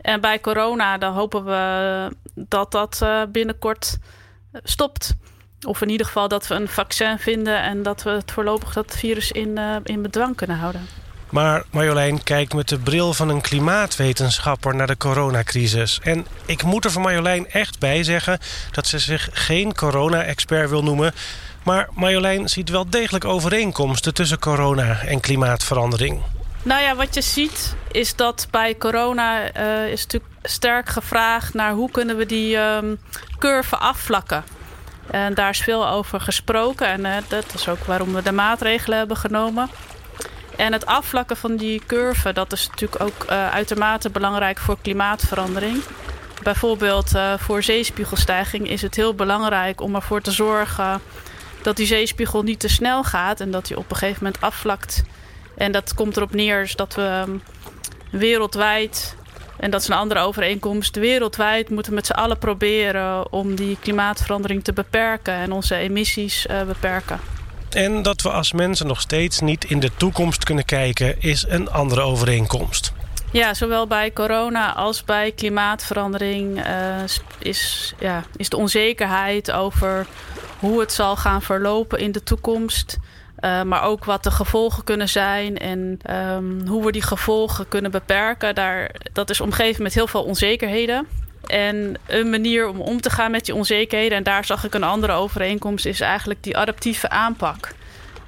En 0.00 0.20
bij 0.20 0.40
corona, 0.40 0.98
dan 0.98 1.12
hopen 1.12 1.44
we 1.44 2.12
dat 2.34 2.72
dat 2.72 3.00
uh, 3.02 3.22
binnenkort 3.28 3.98
stopt. 4.62 5.14
Of 5.66 5.80
in 5.80 5.88
ieder 5.88 6.06
geval 6.06 6.28
dat 6.28 6.46
we 6.46 6.54
een 6.54 6.68
vaccin 6.68 7.18
vinden 7.18 7.62
en 7.62 7.82
dat 7.82 8.02
we 8.02 8.10
het 8.10 8.32
voorlopig 8.32 8.72
dat 8.72 8.96
virus 8.96 9.32
in, 9.32 9.58
in 9.84 10.02
bedwang 10.02 10.36
kunnen 10.36 10.56
houden. 10.56 10.86
Maar 11.30 11.64
Marjolein 11.70 12.22
kijkt 12.22 12.54
met 12.54 12.68
de 12.68 12.78
bril 12.78 13.14
van 13.14 13.28
een 13.28 13.40
klimaatwetenschapper 13.40 14.74
naar 14.74 14.86
de 14.86 14.96
coronacrisis. 14.96 16.00
En 16.02 16.26
ik 16.46 16.62
moet 16.62 16.84
er 16.84 16.90
van 16.90 17.02
Marjolein 17.02 17.50
echt 17.50 17.78
bij 17.78 18.02
zeggen 18.02 18.38
dat 18.70 18.86
ze 18.86 18.98
zich 18.98 19.28
geen 19.32 19.74
corona-expert 19.74 20.70
wil 20.70 20.82
noemen. 20.82 21.14
Maar 21.62 21.88
Marjolein 21.92 22.48
ziet 22.48 22.68
wel 22.68 22.90
degelijk 22.90 23.24
overeenkomsten 23.24 24.14
tussen 24.14 24.38
corona 24.38 25.00
en 25.00 25.20
klimaatverandering. 25.20 26.22
Nou 26.62 26.82
ja, 26.82 26.94
wat 26.94 27.14
je 27.14 27.20
ziet 27.20 27.74
is 27.92 28.16
dat 28.16 28.46
bij 28.50 28.76
corona 28.76 29.56
uh, 29.56 29.92
is 29.92 30.02
natuurlijk 30.02 30.32
sterk 30.42 30.88
gevraagd 30.88 31.54
naar 31.54 31.72
hoe 31.72 31.90
kunnen 31.90 32.16
we 32.16 32.26
die 32.26 32.56
um, 32.56 33.00
curve 33.38 33.76
afvlakken. 33.76 34.44
En 35.10 35.34
daar 35.34 35.50
is 35.50 35.60
veel 35.60 35.88
over 35.88 36.20
gesproken 36.20 36.86
en 36.86 37.00
uh, 37.00 37.16
dat 37.28 37.44
is 37.54 37.68
ook 37.68 37.84
waarom 37.84 38.14
we 38.14 38.22
de 38.22 38.32
maatregelen 38.32 38.98
hebben 38.98 39.16
genomen. 39.16 39.68
En 40.58 40.72
het 40.72 40.86
afvlakken 40.86 41.36
van 41.36 41.56
die 41.56 41.82
curve, 41.86 42.32
dat 42.32 42.52
is 42.52 42.68
natuurlijk 42.68 43.02
ook 43.02 43.30
uh, 43.30 43.50
uitermate 43.50 44.10
belangrijk 44.10 44.58
voor 44.58 44.76
klimaatverandering. 44.82 45.82
Bijvoorbeeld 46.42 47.14
uh, 47.14 47.32
voor 47.36 47.62
zeespiegelstijging 47.62 48.68
is 48.68 48.82
het 48.82 48.94
heel 48.94 49.14
belangrijk 49.14 49.80
om 49.80 49.94
ervoor 49.94 50.20
te 50.20 50.30
zorgen 50.30 51.00
dat 51.62 51.76
die 51.76 51.86
zeespiegel 51.86 52.42
niet 52.42 52.60
te 52.60 52.68
snel 52.68 53.04
gaat 53.04 53.40
en 53.40 53.50
dat 53.50 53.66
die 53.66 53.76
op 53.76 53.90
een 53.90 53.96
gegeven 53.96 54.24
moment 54.24 54.42
afvlakt. 54.42 55.02
En 55.56 55.72
dat 55.72 55.94
komt 55.94 56.16
erop 56.16 56.34
neer 56.34 56.72
dat 56.74 56.94
we 56.94 57.24
um, 57.26 57.42
wereldwijd, 58.10 59.16
en 59.56 59.70
dat 59.70 59.80
is 59.80 59.88
een 59.88 59.94
andere 59.94 60.20
overeenkomst, 60.20 60.96
wereldwijd 60.96 61.70
moeten 61.70 61.94
met 61.94 62.06
z'n 62.06 62.12
allen 62.12 62.38
proberen 62.38 63.32
om 63.32 63.54
die 63.54 63.76
klimaatverandering 63.80 64.64
te 64.64 64.72
beperken 64.72 65.34
en 65.34 65.52
onze 65.52 65.74
emissies 65.74 66.46
uh, 66.46 66.62
beperken. 66.62 67.37
En 67.74 68.02
dat 68.02 68.22
we 68.22 68.30
als 68.30 68.52
mensen 68.52 68.86
nog 68.86 69.00
steeds 69.00 69.40
niet 69.40 69.64
in 69.64 69.80
de 69.80 69.90
toekomst 69.96 70.44
kunnen 70.44 70.64
kijken, 70.64 71.20
is 71.20 71.44
een 71.48 71.70
andere 71.70 72.00
overeenkomst. 72.00 72.92
Ja, 73.32 73.54
zowel 73.54 73.86
bij 73.86 74.12
corona 74.12 74.74
als 74.74 75.04
bij 75.04 75.32
klimaatverandering 75.32 76.66
uh, 76.66 76.72
is, 77.38 77.94
ja, 77.98 78.24
is 78.36 78.48
de 78.48 78.56
onzekerheid 78.56 79.50
over 79.52 80.06
hoe 80.58 80.80
het 80.80 80.92
zal 80.92 81.16
gaan 81.16 81.42
verlopen 81.42 81.98
in 81.98 82.12
de 82.12 82.22
toekomst. 82.22 82.98
Uh, 83.40 83.62
maar 83.62 83.82
ook 83.82 84.04
wat 84.04 84.22
de 84.22 84.30
gevolgen 84.30 84.84
kunnen 84.84 85.08
zijn 85.08 85.58
en 85.58 85.98
um, 86.10 86.66
hoe 86.66 86.84
we 86.84 86.92
die 86.92 87.02
gevolgen 87.02 87.68
kunnen 87.68 87.90
beperken. 87.90 88.54
Daar, 88.54 88.90
dat 89.12 89.30
is 89.30 89.40
omgeven 89.40 89.82
met 89.82 89.94
heel 89.94 90.06
veel 90.06 90.22
onzekerheden. 90.22 91.06
En 91.48 91.94
een 92.06 92.30
manier 92.30 92.68
om 92.68 92.80
om 92.80 93.00
te 93.00 93.10
gaan 93.10 93.30
met 93.30 93.44
die 93.44 93.54
onzekerheden, 93.54 94.18
en 94.18 94.22
daar 94.22 94.44
zag 94.44 94.64
ik 94.64 94.74
een 94.74 94.82
andere 94.82 95.12
overeenkomst, 95.12 95.86
is 95.86 96.00
eigenlijk 96.00 96.42
die 96.42 96.56
adaptieve 96.56 97.08
aanpak. 97.08 97.74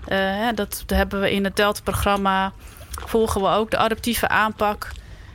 Uh, 0.08 0.48
dat 0.54 0.84
hebben 0.86 1.20
we 1.20 1.32
in 1.32 1.44
het 1.44 1.56
Delta-programma, 1.56 2.52
volgen 2.90 3.40
we 3.40 3.48
ook 3.48 3.70
de 3.70 3.76
adaptieve 3.76 4.28
aanpak. 4.28 4.88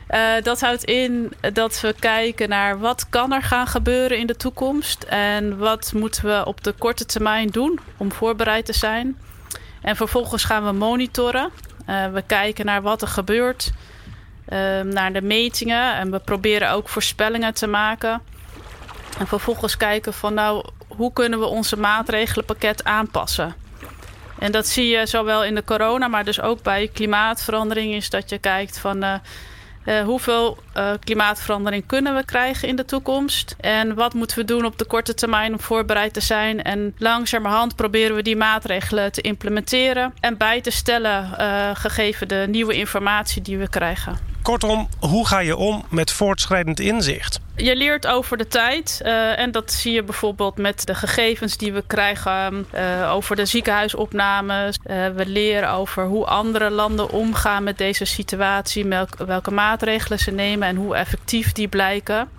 Uh, 0.09 0.21
dat 0.43 0.61
houdt 0.61 0.83
in 0.83 1.33
dat 1.53 1.81
we 1.81 1.95
kijken 1.99 2.49
naar 2.49 2.79
wat 2.79 3.09
kan 3.09 3.33
er 3.33 3.43
gaan 3.43 3.67
gebeuren 3.67 4.17
in 4.17 4.27
de 4.27 4.35
toekomst 4.35 5.03
en 5.03 5.57
wat 5.57 5.91
moeten 5.95 6.25
we 6.25 6.45
op 6.45 6.63
de 6.63 6.71
korte 6.71 7.05
termijn 7.05 7.47
doen 7.47 7.79
om 7.97 8.11
voorbereid 8.11 8.65
te 8.65 8.73
zijn. 8.73 9.17
En 9.81 9.95
vervolgens 9.95 10.43
gaan 10.43 10.65
we 10.65 10.71
monitoren. 10.71 11.49
Uh, 11.89 12.11
we 12.11 12.21
kijken 12.21 12.65
naar 12.65 12.81
wat 12.81 13.01
er 13.01 13.07
gebeurt 13.07 13.71
naar 14.83 15.13
de 15.13 15.21
metingen. 15.21 15.95
En 15.95 16.11
we 16.11 16.19
proberen 16.19 16.71
ook 16.71 16.89
voorspellingen 16.89 17.53
te 17.53 17.67
maken. 17.67 18.21
En 19.19 19.27
vervolgens 19.27 19.77
kijken 19.77 20.13
van 20.13 20.33
nou, 20.33 20.65
hoe 20.87 21.13
kunnen 21.13 21.39
we 21.39 21.45
onze 21.45 21.77
maatregelenpakket 21.77 22.83
aanpassen. 22.83 23.55
En 24.39 24.51
dat 24.51 24.67
zie 24.67 24.87
je 24.87 25.05
zowel 25.05 25.43
in 25.43 25.55
de 25.55 25.63
corona, 25.63 26.07
maar 26.07 26.25
dus 26.25 26.41
ook 26.41 26.63
bij 26.63 26.89
klimaatverandering... 26.93 27.93
is 27.93 28.09
dat 28.09 28.29
je 28.29 28.37
kijkt 28.37 28.79
van... 28.79 29.03
Uh, 29.03 29.13
uh, 29.85 30.01
hoeveel 30.01 30.57
uh, 30.77 30.91
klimaatverandering 30.99 31.83
kunnen 31.85 32.15
we 32.15 32.25
krijgen 32.25 32.67
in 32.67 32.75
de 32.75 32.85
toekomst? 32.85 33.55
En 33.59 33.95
wat 33.95 34.13
moeten 34.13 34.37
we 34.37 34.45
doen 34.45 34.65
op 34.65 34.77
de 34.77 34.85
korte 34.85 35.13
termijn 35.13 35.51
om 35.51 35.59
voorbereid 35.59 36.13
te 36.13 36.21
zijn? 36.21 36.63
En 36.63 36.95
langzamerhand 36.97 37.75
proberen 37.75 38.15
we 38.15 38.21
die 38.21 38.35
maatregelen 38.35 39.11
te 39.11 39.21
implementeren 39.21 40.13
en 40.19 40.37
bij 40.37 40.61
te 40.61 40.71
stellen, 40.71 41.35
uh, 41.39 41.69
gegeven 41.73 42.27
de 42.27 42.45
nieuwe 42.49 42.73
informatie 42.73 43.41
die 43.41 43.57
we 43.57 43.69
krijgen. 43.69 44.33
Kortom, 44.45 44.87
hoe 44.99 45.27
ga 45.27 45.39
je 45.39 45.55
om 45.55 45.83
met 45.89 46.11
voortschrijdend 46.11 46.79
inzicht? 46.79 47.39
Je 47.55 47.75
leert 47.75 48.07
over 48.07 48.37
de 48.37 48.47
tijd. 48.47 49.01
Uh, 49.05 49.39
en 49.39 49.51
dat 49.51 49.71
zie 49.71 49.93
je 49.93 50.03
bijvoorbeeld 50.03 50.57
met 50.57 50.85
de 50.85 50.95
gegevens 50.95 51.57
die 51.57 51.73
we 51.73 51.83
krijgen 51.87 52.65
uh, 52.75 53.13
over 53.13 53.35
de 53.35 53.45
ziekenhuisopnames. 53.45 54.77
Uh, 54.85 55.07
we 55.07 55.25
leren 55.25 55.69
over 55.69 56.05
hoe 56.05 56.25
andere 56.25 56.69
landen 56.69 57.09
omgaan 57.09 57.63
met 57.63 57.77
deze 57.77 58.05
situatie. 58.05 58.85
Welke, 58.85 59.25
welke 59.25 59.51
maatregelen 59.51 60.19
ze 60.19 60.31
nemen 60.31 60.64
en 60.65 60.75
hoe 60.75 60.95
effectief 60.95 61.51
die 61.51 61.67
blijken. 61.67 62.29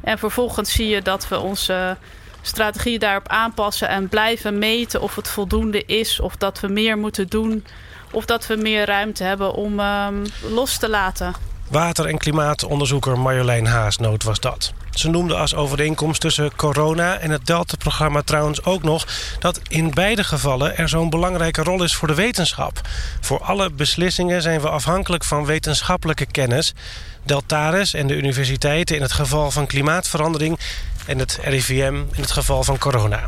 En 0.00 0.18
vervolgens 0.18 0.72
zie 0.72 0.88
je 0.88 1.02
dat 1.02 1.28
we 1.28 1.38
onze 1.38 1.96
strategie 2.42 2.98
daarop 2.98 3.28
aanpassen 3.28 3.88
en 3.88 4.08
blijven 4.08 4.58
meten 4.58 5.00
of 5.00 5.16
het 5.16 5.28
voldoende 5.28 5.84
is 5.84 6.20
of 6.20 6.36
dat 6.36 6.60
we 6.60 6.68
meer 6.68 6.98
moeten 6.98 7.26
doen 7.26 7.64
of 8.10 8.24
dat 8.24 8.46
we 8.46 8.56
meer 8.56 8.84
ruimte 8.84 9.24
hebben 9.24 9.52
om 9.52 9.80
um, 9.80 10.22
los 10.50 10.78
te 10.78 10.88
laten. 10.88 11.34
Water- 11.68 12.06
en 12.06 12.18
klimaatonderzoeker 12.18 13.18
Marjolein 13.18 13.66
Haasnoot 13.66 14.22
was 14.22 14.40
dat. 14.40 14.72
Ze 14.90 15.08
noemde 15.08 15.34
als 15.34 15.54
overeenkomst 15.54 16.20
tussen 16.20 16.56
corona 16.56 17.18
en 17.18 17.30
het 17.30 17.46
Delta-programma 17.46 18.22
trouwens 18.22 18.64
ook 18.64 18.82
nog... 18.82 19.06
dat 19.38 19.60
in 19.68 19.90
beide 19.94 20.24
gevallen 20.24 20.76
er 20.76 20.88
zo'n 20.88 21.10
belangrijke 21.10 21.62
rol 21.62 21.82
is 21.82 21.94
voor 21.94 22.08
de 22.08 22.14
wetenschap. 22.14 22.80
Voor 23.20 23.40
alle 23.42 23.70
beslissingen 23.70 24.42
zijn 24.42 24.60
we 24.60 24.68
afhankelijk 24.68 25.24
van 25.24 25.46
wetenschappelijke 25.46 26.26
kennis. 26.26 26.74
Deltares 27.22 27.94
en 27.94 28.06
de 28.06 28.16
universiteiten 28.16 28.96
in 28.96 29.02
het 29.02 29.12
geval 29.12 29.50
van 29.50 29.66
klimaatverandering... 29.66 30.58
en 31.06 31.18
het 31.18 31.38
RIVM 31.42 31.94
in 31.94 32.22
het 32.22 32.32
geval 32.32 32.64
van 32.64 32.78
corona. 32.78 33.24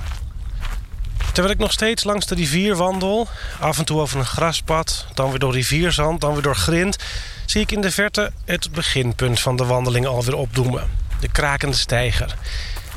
Terwijl 1.32 1.54
ik 1.54 1.60
nog 1.60 1.72
steeds 1.72 2.04
langs 2.04 2.26
de 2.26 2.34
rivier 2.34 2.76
wandel, 2.76 3.28
af 3.60 3.78
en 3.78 3.84
toe 3.84 4.00
over 4.00 4.18
een 4.18 4.26
graspad, 4.26 5.06
dan 5.14 5.30
weer 5.30 5.38
door 5.38 5.52
rivierzand, 5.52 6.20
dan 6.20 6.32
weer 6.32 6.42
door 6.42 6.56
grind, 6.56 6.96
zie 7.50 7.60
ik 7.60 7.72
in 7.72 7.80
de 7.80 7.90
verte 7.90 8.32
het 8.44 8.72
beginpunt 8.72 9.40
van 9.40 9.56
de 9.56 9.64
wandeling 9.64 10.06
alweer 10.06 10.34
opdoemen. 10.34 10.90
De 11.20 11.28
krakende 11.28 11.76
steiger. 11.76 12.36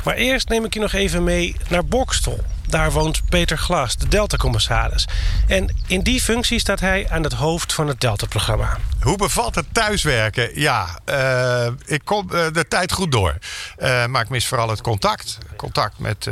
Maar 0.04 0.16
eerst 0.16 0.50
neem 0.50 0.66
ik 0.66 0.74
je 0.74 0.80
nog 0.80 0.94
even 0.94 1.24
mee 1.24 1.56
naar 1.70 1.86
Bokstel. 1.86 2.40
Daar 2.72 2.92
woont 2.92 3.22
Peter 3.30 3.58
Glas, 3.58 3.98
de 3.98 4.08
Delta-commissaris. 4.08 5.08
En 5.48 5.76
in 5.88 6.02
die 6.02 6.22
functie 6.22 6.60
staat 6.60 6.80
hij 6.80 7.10
aan 7.10 7.24
het 7.24 7.34
hoofd 7.34 7.74
van 7.74 7.88
het 7.88 8.02
Delta-programma. 8.02 8.78
Hoe 9.02 9.18
bevalt 9.18 9.56
het 9.56 9.66
thuiswerken? 9.72 10.60
Ja, 10.60 11.00
uh, 11.10 11.68
ik 11.86 12.02
kom 12.04 12.28
uh, 12.32 12.52
de 12.52 12.68
tijd 12.68 12.92
goed 12.92 13.12
door. 13.12 13.38
Uh, 13.80 14.06
maar 14.06 14.22
ik 14.22 14.30
mis 14.30 14.48
vooral 14.48 14.70
het 14.70 14.82
contact. 14.82 15.38
Contact 15.56 16.00
met, 16.00 16.30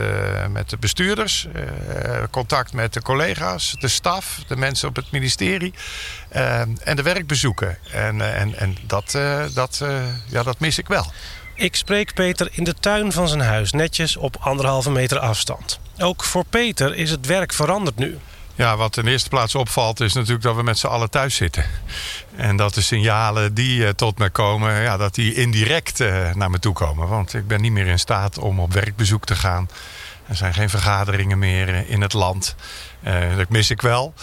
met 0.49 0.69
de 0.69 0.77
bestuurders, 0.77 1.47
contact 2.31 2.73
met 2.73 2.93
de 2.93 3.01
collega's, 3.01 3.75
de 3.79 3.87
staf, 3.87 4.39
de 4.47 4.55
mensen 4.55 4.87
op 4.87 4.95
het 4.95 5.11
ministerie 5.11 5.73
en 6.83 6.95
de 6.95 7.01
werkbezoeken. 7.01 7.77
En, 7.91 8.35
en, 8.35 8.55
en 8.55 8.77
dat, 8.85 9.17
dat, 9.53 9.83
ja, 10.25 10.43
dat 10.43 10.59
mis 10.59 10.77
ik 10.77 10.87
wel. 10.87 11.11
Ik 11.59 11.75
spreek 11.75 12.13
Peter 12.13 12.49
in 12.51 12.63
de 12.63 12.73
tuin 12.73 13.11
van 13.11 13.27
zijn 13.27 13.41
huis, 13.41 13.71
netjes 13.71 14.17
op 14.17 14.37
anderhalve 14.39 14.91
meter 14.91 15.19
afstand. 15.19 15.79
Ook 15.97 16.23
voor 16.23 16.45
Peter 16.49 16.95
is 16.95 17.11
het 17.11 17.25
werk 17.25 17.53
veranderd 17.53 17.95
nu. 17.95 18.17
Ja, 18.55 18.77
wat 18.77 18.97
in 18.97 19.07
eerste 19.07 19.29
plaats 19.29 19.55
opvalt 19.55 19.99
is 19.99 20.13
natuurlijk 20.13 20.43
dat 20.43 20.55
we 20.55 20.63
met 20.63 20.77
z'n 20.77 20.87
allen 20.87 21.09
thuis 21.09 21.35
zitten. 21.35 21.65
En 22.35 22.55
dat 22.57 22.73
de 22.73 22.81
signalen 22.81 23.53
die 23.53 23.79
uh, 23.79 23.89
tot 23.89 24.17
me 24.17 24.29
komen, 24.29 24.81
ja, 24.81 24.97
dat 24.97 25.15
die 25.15 25.33
indirect 25.33 25.99
uh, 25.99 26.33
naar 26.33 26.49
me 26.49 26.59
toe 26.59 26.73
komen. 26.73 27.07
Want 27.07 27.33
ik 27.33 27.47
ben 27.47 27.61
niet 27.61 27.71
meer 27.71 27.87
in 27.87 27.99
staat 27.99 28.37
om 28.37 28.59
op 28.59 28.73
werkbezoek 28.73 29.25
te 29.25 29.35
gaan. 29.35 29.69
Er 30.27 30.35
zijn 30.35 30.53
geen 30.53 30.69
vergaderingen 30.69 31.39
meer 31.39 31.69
uh, 31.69 31.89
in 31.89 32.01
het 32.01 32.13
land. 32.13 32.55
dat 33.37 33.49
mis 33.49 33.69
ik 33.69 33.81
wel. 33.81 34.13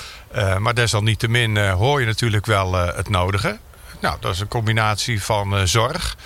maar 0.58 0.74
desalniettemin 0.74 1.70
hoor 1.70 2.00
je 2.00 2.06
natuurlijk 2.06 2.46
wel 2.46 2.72
het 2.72 3.08
nodige. 3.08 3.58
Nou, 4.00 4.16
dat 4.20 4.34
is 4.34 4.40
een 4.40 4.48
combinatie 4.48 5.22
van 5.22 5.68
zorg. 5.68 6.16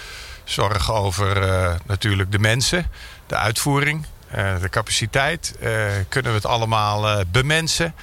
Zorg 0.50 0.92
over 0.92 1.36
natuurlijk 1.86 2.32
de 2.32 2.38
mensen, 2.38 2.86
de 3.26 3.36
uitvoering, 3.36 4.06
uh, 4.36 4.60
de 4.60 4.68
capaciteit. 4.68 5.54
Uh, 5.60 5.68
kunnen 6.08 6.30
we 6.30 6.36
het 6.36 6.46
allemaal 6.46 7.24
bemensen. 7.32 7.94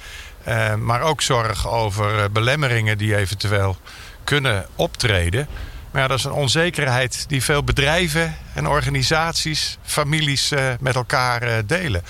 maar 0.78 1.00
ook 1.00 1.22
zorg 1.22 1.68
over 1.68 2.32
belemmeringen 2.32 2.98
die 2.98 3.16
eventueel 3.16 3.76
kunnen 4.24 4.66
optreden. 4.74 5.48
Maar 5.90 6.02
ja, 6.02 6.08
dat 6.08 6.18
is 6.18 6.24
een 6.24 6.32
onzekerheid 6.32 7.24
die 7.28 7.42
veel 7.42 7.64
bedrijven 7.64 8.36
en 8.54 8.66
organisaties, 8.66 9.78
families 9.82 10.52
met 10.80 10.94
elkaar 10.94 11.66
delen. 11.66 12.02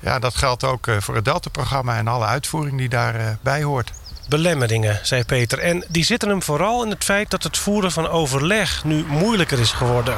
Ja, 0.00 0.18
dat 0.18 0.36
geldt 0.36 0.64
ook 0.64 0.86
voor 0.98 1.14
het 1.14 1.24
Delta-programma 1.24 1.96
en 1.96 2.08
alle 2.08 2.26
uitvoering 2.26 2.78
die 2.78 2.88
daarbij 2.88 3.62
hoort 3.62 3.92
belemmeringen, 4.28 4.98
zei 5.02 5.24
Peter. 5.24 5.58
En 5.58 5.84
die 5.88 6.04
zitten 6.04 6.28
hem 6.28 6.42
vooral 6.42 6.84
in 6.84 6.90
het 6.90 7.04
feit 7.04 7.30
dat 7.30 7.42
het 7.42 7.58
voeren 7.58 7.92
van 7.92 8.08
overleg 8.08 8.84
nu 8.84 9.04
moeilijker 9.08 9.58
is 9.58 9.72
geworden. 9.72 10.16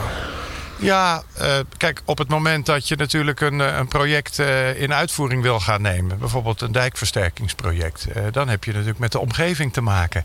Ja, 0.78 1.22
uh, 1.40 1.58
kijk, 1.76 2.02
op 2.04 2.18
het 2.18 2.28
moment 2.28 2.66
dat 2.66 2.88
je 2.88 2.96
natuurlijk 2.96 3.40
een, 3.40 3.58
een 3.58 3.88
project 3.88 4.38
uh, 4.38 4.80
in 4.80 4.94
uitvoering 4.94 5.42
wil 5.42 5.60
gaan 5.60 5.82
nemen, 5.82 6.18
bijvoorbeeld 6.18 6.60
een 6.60 6.72
dijkversterkingsproject, 6.72 8.06
dan 8.30 8.48
heb 8.48 8.64
je 8.64 8.72
natuurlijk 8.72 8.98
met 8.98 9.12
de 9.12 9.18
omgeving 9.18 9.72
te 9.72 9.80
maken. 9.80 10.24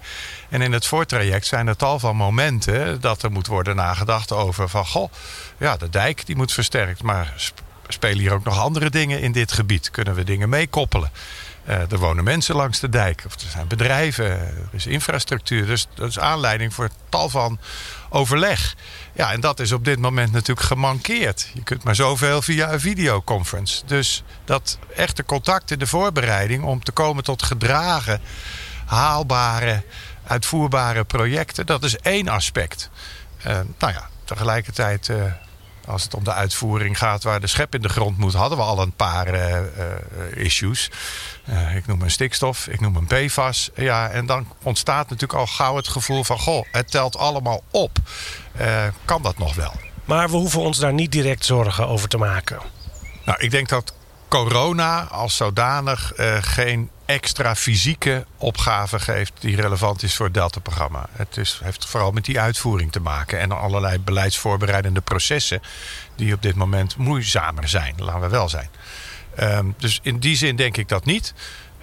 En 0.50 0.62
in 0.62 0.72
het 0.72 0.86
voortraject 0.88 1.46
zijn 1.46 1.68
er 1.68 1.76
tal 1.76 2.00
van 2.00 2.16
momenten 2.16 3.02
dat 3.02 3.24
er 3.24 3.32
moet 3.32 3.48
worden 3.48 3.76
nagedacht 3.76 4.32
over 4.32 4.70
van, 4.70 4.86
goh, 4.86 5.12
ja, 5.58 5.78
de 5.78 5.90
dijk 5.90 6.26
die 6.26 6.36
moet 6.36 6.54
versterkt, 6.54 7.04
maar 7.04 7.34
spelen 7.88 8.20
hier 8.20 8.34
ook 8.34 8.44
nog 8.44 8.60
andere 8.60 8.90
dingen 8.90 9.22
in 9.22 9.32
dit 9.32 9.52
gebied? 9.52 9.92
Kunnen 9.92 10.16
we 10.16 10.24
dingen 10.24 10.50
meekoppelen? 10.50 11.12
Er 11.66 11.98
wonen 11.98 12.24
mensen 12.24 12.56
langs 12.56 12.80
de 12.80 12.90
dijk. 12.90 13.24
Of 13.26 13.34
er 13.34 13.50
zijn 13.50 13.68
bedrijven, 13.68 14.26
er 14.26 14.68
is 14.72 14.88
infrastructuur. 14.88 15.66
Dus 15.66 15.88
dat 15.94 16.10
is 16.10 16.20
aanleiding 16.20 16.74
voor 16.74 16.90
tal 17.10 17.30
van 17.30 17.60
overleg. 18.10 18.76
Ja, 19.14 19.32
en 19.32 19.40
dat 19.40 19.60
is 19.60 19.72
op 19.72 19.86
dit 19.86 20.00
moment 20.00 20.32
natuurlijk 20.32 20.68
gemankeerd. 20.68 21.50
Je 21.54 21.64
kunt 21.64 21.84
maar 21.84 21.96
zoveel 21.96 22.42
via 22.42 22.72
een 22.74 22.80
videoconference. 22.80 23.86
Dus 23.86 24.24
dat 24.46 24.78
echte 24.96 25.26
contact 25.26 25.72
in 25.72 25.80
de 25.80 25.88
voorbereiding 25.88 26.64
om 26.64 26.84
te 26.84 26.92
komen 26.92 27.24
tot 27.24 27.44
gedragen, 27.44 28.22
haalbare, 28.86 29.84
uitvoerbare 30.28 31.04
projecten, 31.04 31.66
dat 31.66 31.84
is 31.84 31.98
één 31.98 32.28
aspect. 32.28 32.90
Uh, 33.48 33.60
nou 33.80 33.94
ja, 33.94 34.10
tegelijkertijd. 34.24 35.08
Uh, 35.08 35.24
als 35.88 36.04
het 36.04 36.14
om 36.14 36.24
de 36.24 36.34
uitvoering 36.34 36.98
gaat 36.98 37.24
waar 37.24 37.40
de 37.40 37.48
schep 37.48 37.76
in 37.76 37.82
de 37.82 37.90
grond 37.90 38.18
moet, 38.18 38.34
hadden 38.34 38.58
we 38.58 38.64
al 38.64 38.82
een 38.82 38.94
paar 38.94 39.34
uh, 39.34 39.58
issues. 40.34 40.92
ik 41.76 41.88
noem 41.88 42.02
een 42.02 42.12
stikstof, 42.12 42.68
ik 42.68 42.80
noem 42.80 42.96
een 42.96 43.28
PFAS. 43.28 43.70
Ja, 43.76 44.10
en 44.10 44.26
dan 44.26 44.48
ontstaat 44.64 45.10
natuurlijk 45.10 45.40
al 45.40 45.48
gauw 45.48 45.76
het 45.76 45.88
gevoel 45.88 46.24
van: 46.24 46.40
goh, 46.40 46.66
het 46.72 46.92
telt 46.92 47.18
allemaal 47.18 47.64
op. 47.72 47.98
kan 49.06 49.22
dat 49.22 49.38
nog 49.38 49.56
wel? 49.56 49.74
Maar 50.06 50.30
we 50.30 50.36
hoeven 50.36 50.60
ons 50.60 50.78
daar 50.78 50.94
niet 50.94 51.12
direct 51.12 51.46
zorgen 51.46 51.88
over 51.88 52.10
te 52.10 52.18
maken. 52.18 52.60
Nou, 53.26 53.40
ik 53.40 53.52
denk 53.52 53.70
dat 53.70 53.94
corona 54.32 55.04
als 55.04 55.36
zodanig 55.36 56.14
geen 56.42 56.90
extra 57.12 57.56
fysieke 57.56 58.26
opgave 58.38 59.00
geeft 59.00 59.34
die 59.40 59.56
relevant 59.56 60.04
is 60.04 60.16
voor 60.16 60.26
het 60.26 60.34
Delta-programma. 60.34 61.06
Het 61.12 61.38
is, 61.38 61.60
heeft 61.64 61.86
vooral 61.86 62.12
met 62.12 62.26
die 62.26 62.40
uitvoering 62.40 62.92
te 62.92 63.00
maken 63.00 63.40
en 63.40 63.52
allerlei 63.52 64.00
beleidsvoorbereidende 64.00 65.02
processen 65.02 65.62
die 66.16 66.34
op 66.34 66.42
dit 66.42 66.56
moment 66.56 66.98
moeizamer 66.98 67.68
zijn, 67.68 67.96
laten 67.98 68.22
we 68.22 68.28
wel 68.28 68.50
zijn. 68.50 68.70
Um, 69.40 69.76
dus 69.78 70.00
in 70.02 70.20
die 70.20 70.36
zin 70.36 70.56
denk 70.56 70.78
ik 70.78 70.88
dat 70.88 71.06
niet. 71.06 71.34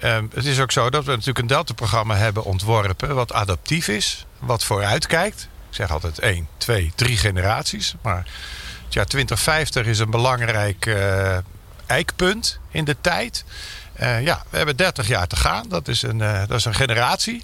Um, 0.03 0.29
het 0.33 0.45
is 0.45 0.59
ook 0.59 0.71
zo 0.71 0.89
dat 0.89 1.05
we 1.05 1.11
natuurlijk 1.11 1.39
een 1.39 1.47
Delta-programma 1.47 2.15
hebben 2.15 2.43
ontworpen 2.43 3.15
wat 3.15 3.33
adaptief 3.33 3.87
is, 3.87 4.25
wat 4.39 4.63
vooruitkijkt. 4.63 5.49
Ik 5.69 5.75
zeg 5.75 5.91
altijd 5.91 6.19
één, 6.19 6.47
twee, 6.57 6.91
drie 6.95 7.17
generaties. 7.17 7.95
Maar 8.01 8.25
ja, 8.89 9.03
2050 9.03 9.85
is 9.85 9.99
een 9.99 10.09
belangrijk 10.09 10.85
uh, 10.85 11.37
eikpunt 11.89 12.59
in 12.71 12.85
de 12.85 12.95
tijd. 13.01 13.43
Uh, 14.01 14.21
ja, 14.23 14.43
we 14.49 14.57
hebben 14.57 14.77
30 14.77 15.07
jaar 15.07 15.27
te 15.27 15.35
gaan. 15.35 15.69
Dat 15.69 15.87
is 15.87 16.01
een, 16.01 16.19
uh, 16.19 16.39
dat 16.47 16.57
is 16.57 16.65
een 16.65 16.75
generatie. 16.75 17.43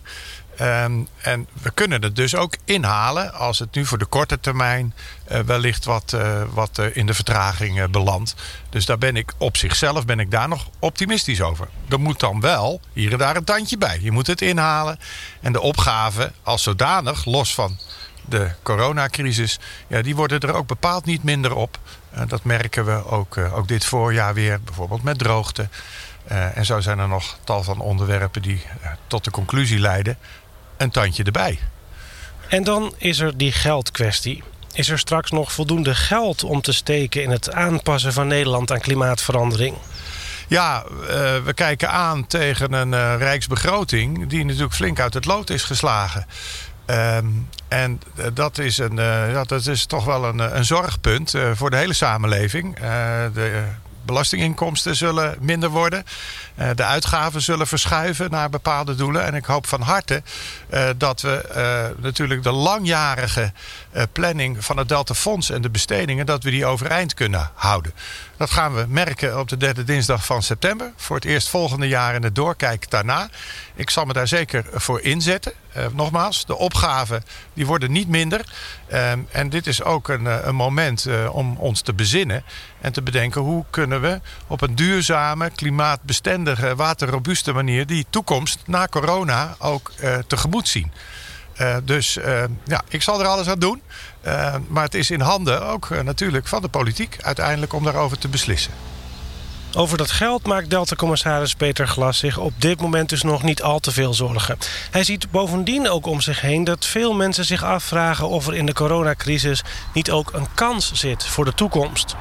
Um, 0.62 1.08
en 1.21 1.47
we 1.62 1.71
kunnen 1.71 2.01
het 2.01 2.15
dus 2.15 2.36
ook 2.36 2.55
inhalen 2.65 3.34
als 3.34 3.60
het 3.60 3.75
nu 3.75 3.86
voor 3.86 3.97
de 3.97 4.05
korte 4.05 4.39
termijn 4.39 4.93
uh, 5.31 5.39
wellicht 5.39 5.86
wat, 5.86 6.17
wat 6.53 6.79
in 6.93 7.05
de 7.05 7.13
vertraging 7.13 7.89
belandt. 7.89 8.36
Dus 8.69 8.86
daar 8.86 8.97
ben 8.97 9.15
ik 9.15 9.34
op 9.38 9.58
zichzelf 9.58 10.05
ben 10.05 10.19
ik 10.19 10.31
daar 10.31 10.47
nog 10.47 10.69
optimistisch 10.79 11.41
over. 11.41 11.67
Er 11.89 11.99
moet 11.99 12.19
dan 12.19 12.39
wel 12.39 12.81
hier 12.93 13.12
en 13.12 13.17
daar 13.17 13.36
een 13.36 13.43
tandje 13.43 13.77
bij. 13.77 13.99
Je 14.01 14.12
moet 14.12 14.27
het 14.27 14.41
inhalen. 14.41 14.99
En 15.41 15.53
de 15.53 15.62
opgave 15.62 16.31
als 16.43 16.63
zodanig, 16.63 17.25
los 17.25 17.53
van 17.53 17.77
de 18.25 18.51
coronacrisis, 18.63 19.60
ja, 19.88 20.01
die 20.01 20.15
worden 20.15 20.39
er 20.39 20.53
ook 20.53 20.67
bepaald 20.67 21.05
niet 21.05 21.23
minder 21.23 21.55
op. 21.55 21.79
dat 22.28 22.43
merken 22.43 22.86
we 22.86 23.06
ook, 23.06 23.38
ook 23.38 23.67
dit 23.67 23.86
voorjaar 23.86 24.34
weer, 24.34 24.62
bijvoorbeeld 24.62 25.04
met 25.04 25.17
droogte. 25.17 25.67
Uh, 26.32 26.58
en 26.58 26.65
zo 26.65 26.80
zijn 26.80 26.99
er 26.99 27.08
nog 27.08 27.38
tal 27.43 27.63
van 27.63 27.80
onderwerpen 27.80 28.41
die 28.41 28.62
tot 29.08 29.23
de 29.23 29.32
conclusie 29.32 29.80
leiden. 29.80 30.17
Een 30.78 30.89
tandje 30.91 31.23
erbij. 31.23 31.60
En 32.47 32.63
dan 32.63 32.93
is 32.97 33.19
er 33.19 33.38
die 33.38 33.51
geldkwestie. 33.51 34.43
Is 34.73 34.89
er 34.89 34.99
straks 34.99 35.32
nog 35.32 35.51
voldoende 35.51 35.95
geld 35.95 36.43
om 36.43 36.62
te 36.62 36.73
steken 36.73 37.23
in 37.23 37.30
het 37.30 37.51
aanpassen 37.51 38.13
van 38.13 38.28
Nederland 38.28 38.71
aan 38.71 38.80
klimaatverandering? 38.80 39.75
Ja, 40.47 40.84
uh, 40.84 41.08
we 41.43 41.51
kijken 41.56 41.89
aan 41.89 42.28
tegen 42.28 42.73
een 42.73 43.17
rijksbegroting 43.17 44.28
die 44.28 44.45
natuurlijk 44.45 44.73
flink 44.73 44.99
uit 44.99 45.13
het 45.13 45.25
lood 45.25 45.49
is 45.49 45.63
geslagen. 45.63 46.25
Um, 46.87 47.49
en 47.67 48.01
dat 48.33 48.57
is, 48.57 48.77
een, 48.77 48.95
ja, 48.95 49.43
dat 49.43 49.65
is 49.65 49.85
toch 49.85 50.05
wel 50.05 50.25
een, 50.25 50.57
een 50.57 50.65
zorgpunt 50.65 51.33
voor 51.53 51.69
de 51.69 51.77
hele 51.77 51.93
samenleving. 51.93 52.79
de 53.33 53.63
belastinginkomsten 54.05 54.95
zullen 54.95 55.37
minder 55.39 55.69
worden. 55.69 56.03
De 56.75 56.83
uitgaven 56.83 57.41
zullen 57.41 57.67
verschuiven 57.67 58.31
naar 58.31 58.49
bepaalde 58.49 58.95
doelen. 58.95 59.25
En 59.25 59.33
ik 59.33 59.45
hoop 59.45 59.67
van 59.67 59.81
harte 59.81 60.23
dat 60.97 61.21
we 61.21 61.95
natuurlijk 61.97 62.43
de 62.43 62.51
langjarige 62.51 63.51
planning 64.11 64.65
van 64.65 64.77
het 64.77 64.89
Delta 64.89 65.13
Fonds 65.13 65.49
en 65.49 65.61
de 65.61 65.69
bestedingen, 65.69 66.25
dat 66.25 66.43
we 66.43 66.49
die 66.49 66.65
overeind 66.65 67.13
kunnen 67.13 67.51
houden. 67.53 67.93
Dat 68.37 68.51
gaan 68.51 68.73
we 68.73 68.85
merken 68.87 69.39
op 69.39 69.47
de 69.49 69.57
derde 69.57 69.83
dinsdag 69.83 70.25
van 70.25 70.43
september. 70.43 70.91
Voor 70.95 71.15
het 71.15 71.25
eerst 71.25 71.49
volgende 71.49 71.87
jaar 71.87 72.13
en 72.13 72.23
het 72.23 72.35
doorkijk 72.35 72.89
daarna. 72.89 73.29
Ik 73.75 73.89
zal 73.89 74.05
me 74.05 74.13
daar 74.13 74.27
zeker 74.27 74.65
voor 74.73 75.01
inzetten. 75.01 75.53
Uh, 75.77 75.85
nogmaals, 75.93 76.45
de 76.45 76.57
opgaven 76.57 77.23
die 77.53 77.65
worden 77.65 77.91
niet 77.91 78.07
minder. 78.07 78.41
Uh, 78.91 79.11
en 79.11 79.49
dit 79.49 79.67
is 79.67 79.83
ook 79.83 80.07
een, 80.07 80.47
een 80.47 80.55
moment 80.55 81.05
uh, 81.05 81.35
om 81.35 81.57
ons 81.57 81.81
te 81.81 81.93
bezinnen. 81.93 82.43
En 82.81 82.91
te 82.91 83.01
bedenken 83.01 83.41
hoe 83.41 83.65
kunnen 83.69 84.01
we 84.01 84.21
op 84.47 84.61
een 84.61 84.75
duurzame, 84.75 85.49
klimaatbestendige, 85.49 86.75
waterrobuuste 86.75 87.53
manier... 87.53 87.85
die 87.85 88.05
toekomst 88.09 88.59
na 88.65 88.88
corona 88.88 89.55
ook 89.59 89.91
tegemoet 90.27 90.67
zien. 90.67 90.91
Dus 91.83 92.17
uh, 92.17 92.43
ja, 92.63 92.81
ik 92.88 93.01
zal 93.01 93.19
er 93.19 93.27
alles 93.27 93.47
aan 93.47 93.59
doen. 93.59 93.81
Uh, 94.25 94.55
maar 94.67 94.83
het 94.83 94.93
is 94.93 95.11
in 95.11 95.21
handen 95.21 95.67
ook 95.67 95.89
natuurlijk 96.03 96.47
van 96.47 96.61
de 96.61 96.67
politiek 96.67 97.17
uiteindelijk 97.21 97.73
om 97.73 97.83
daarover 97.83 98.17
te 98.17 98.27
beslissen. 98.27 98.73
Over 99.77 99.97
dat 99.97 100.11
geld 100.11 100.47
maakt 100.47 100.69
Delta-commissaris 100.69 101.53
Peter 101.53 101.88
Glas 101.88 102.17
zich 102.17 102.38
op 102.38 102.53
dit 102.57 102.81
moment 102.81 103.09
dus 103.09 103.23
nog 103.23 103.43
niet 103.43 103.61
al 103.61 103.79
te 103.79 103.91
veel 103.91 104.13
zorgen. 104.13 104.57
Hij 104.91 105.03
ziet 105.03 105.31
bovendien 105.31 105.89
ook 105.89 106.05
om 106.05 106.21
zich 106.21 106.41
heen 106.41 106.63
dat 106.63 106.85
veel 106.85 107.13
mensen 107.13 107.45
zich 107.45 107.63
afvragen 107.63 108.29
of 108.29 108.47
er 108.47 108.55
in 108.55 108.65
de 108.65 108.73
coronacrisis 108.73 109.63
niet 109.93 110.11
ook 110.11 110.33
een 110.33 110.47
kans 110.53 110.91
zit 110.91 111.25
voor 111.25 111.45
de 111.45 111.53
toekomst. 111.53 112.15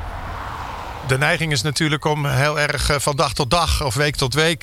De 1.06 1.18
neiging 1.18 1.52
is 1.52 1.62
natuurlijk 1.62 2.04
om 2.04 2.26
heel 2.26 2.60
erg 2.60 2.90
van 2.96 3.16
dag 3.16 3.32
tot 3.32 3.50
dag 3.50 3.84
of 3.84 3.94
week 3.94 4.16
tot 4.16 4.34
week 4.34 4.62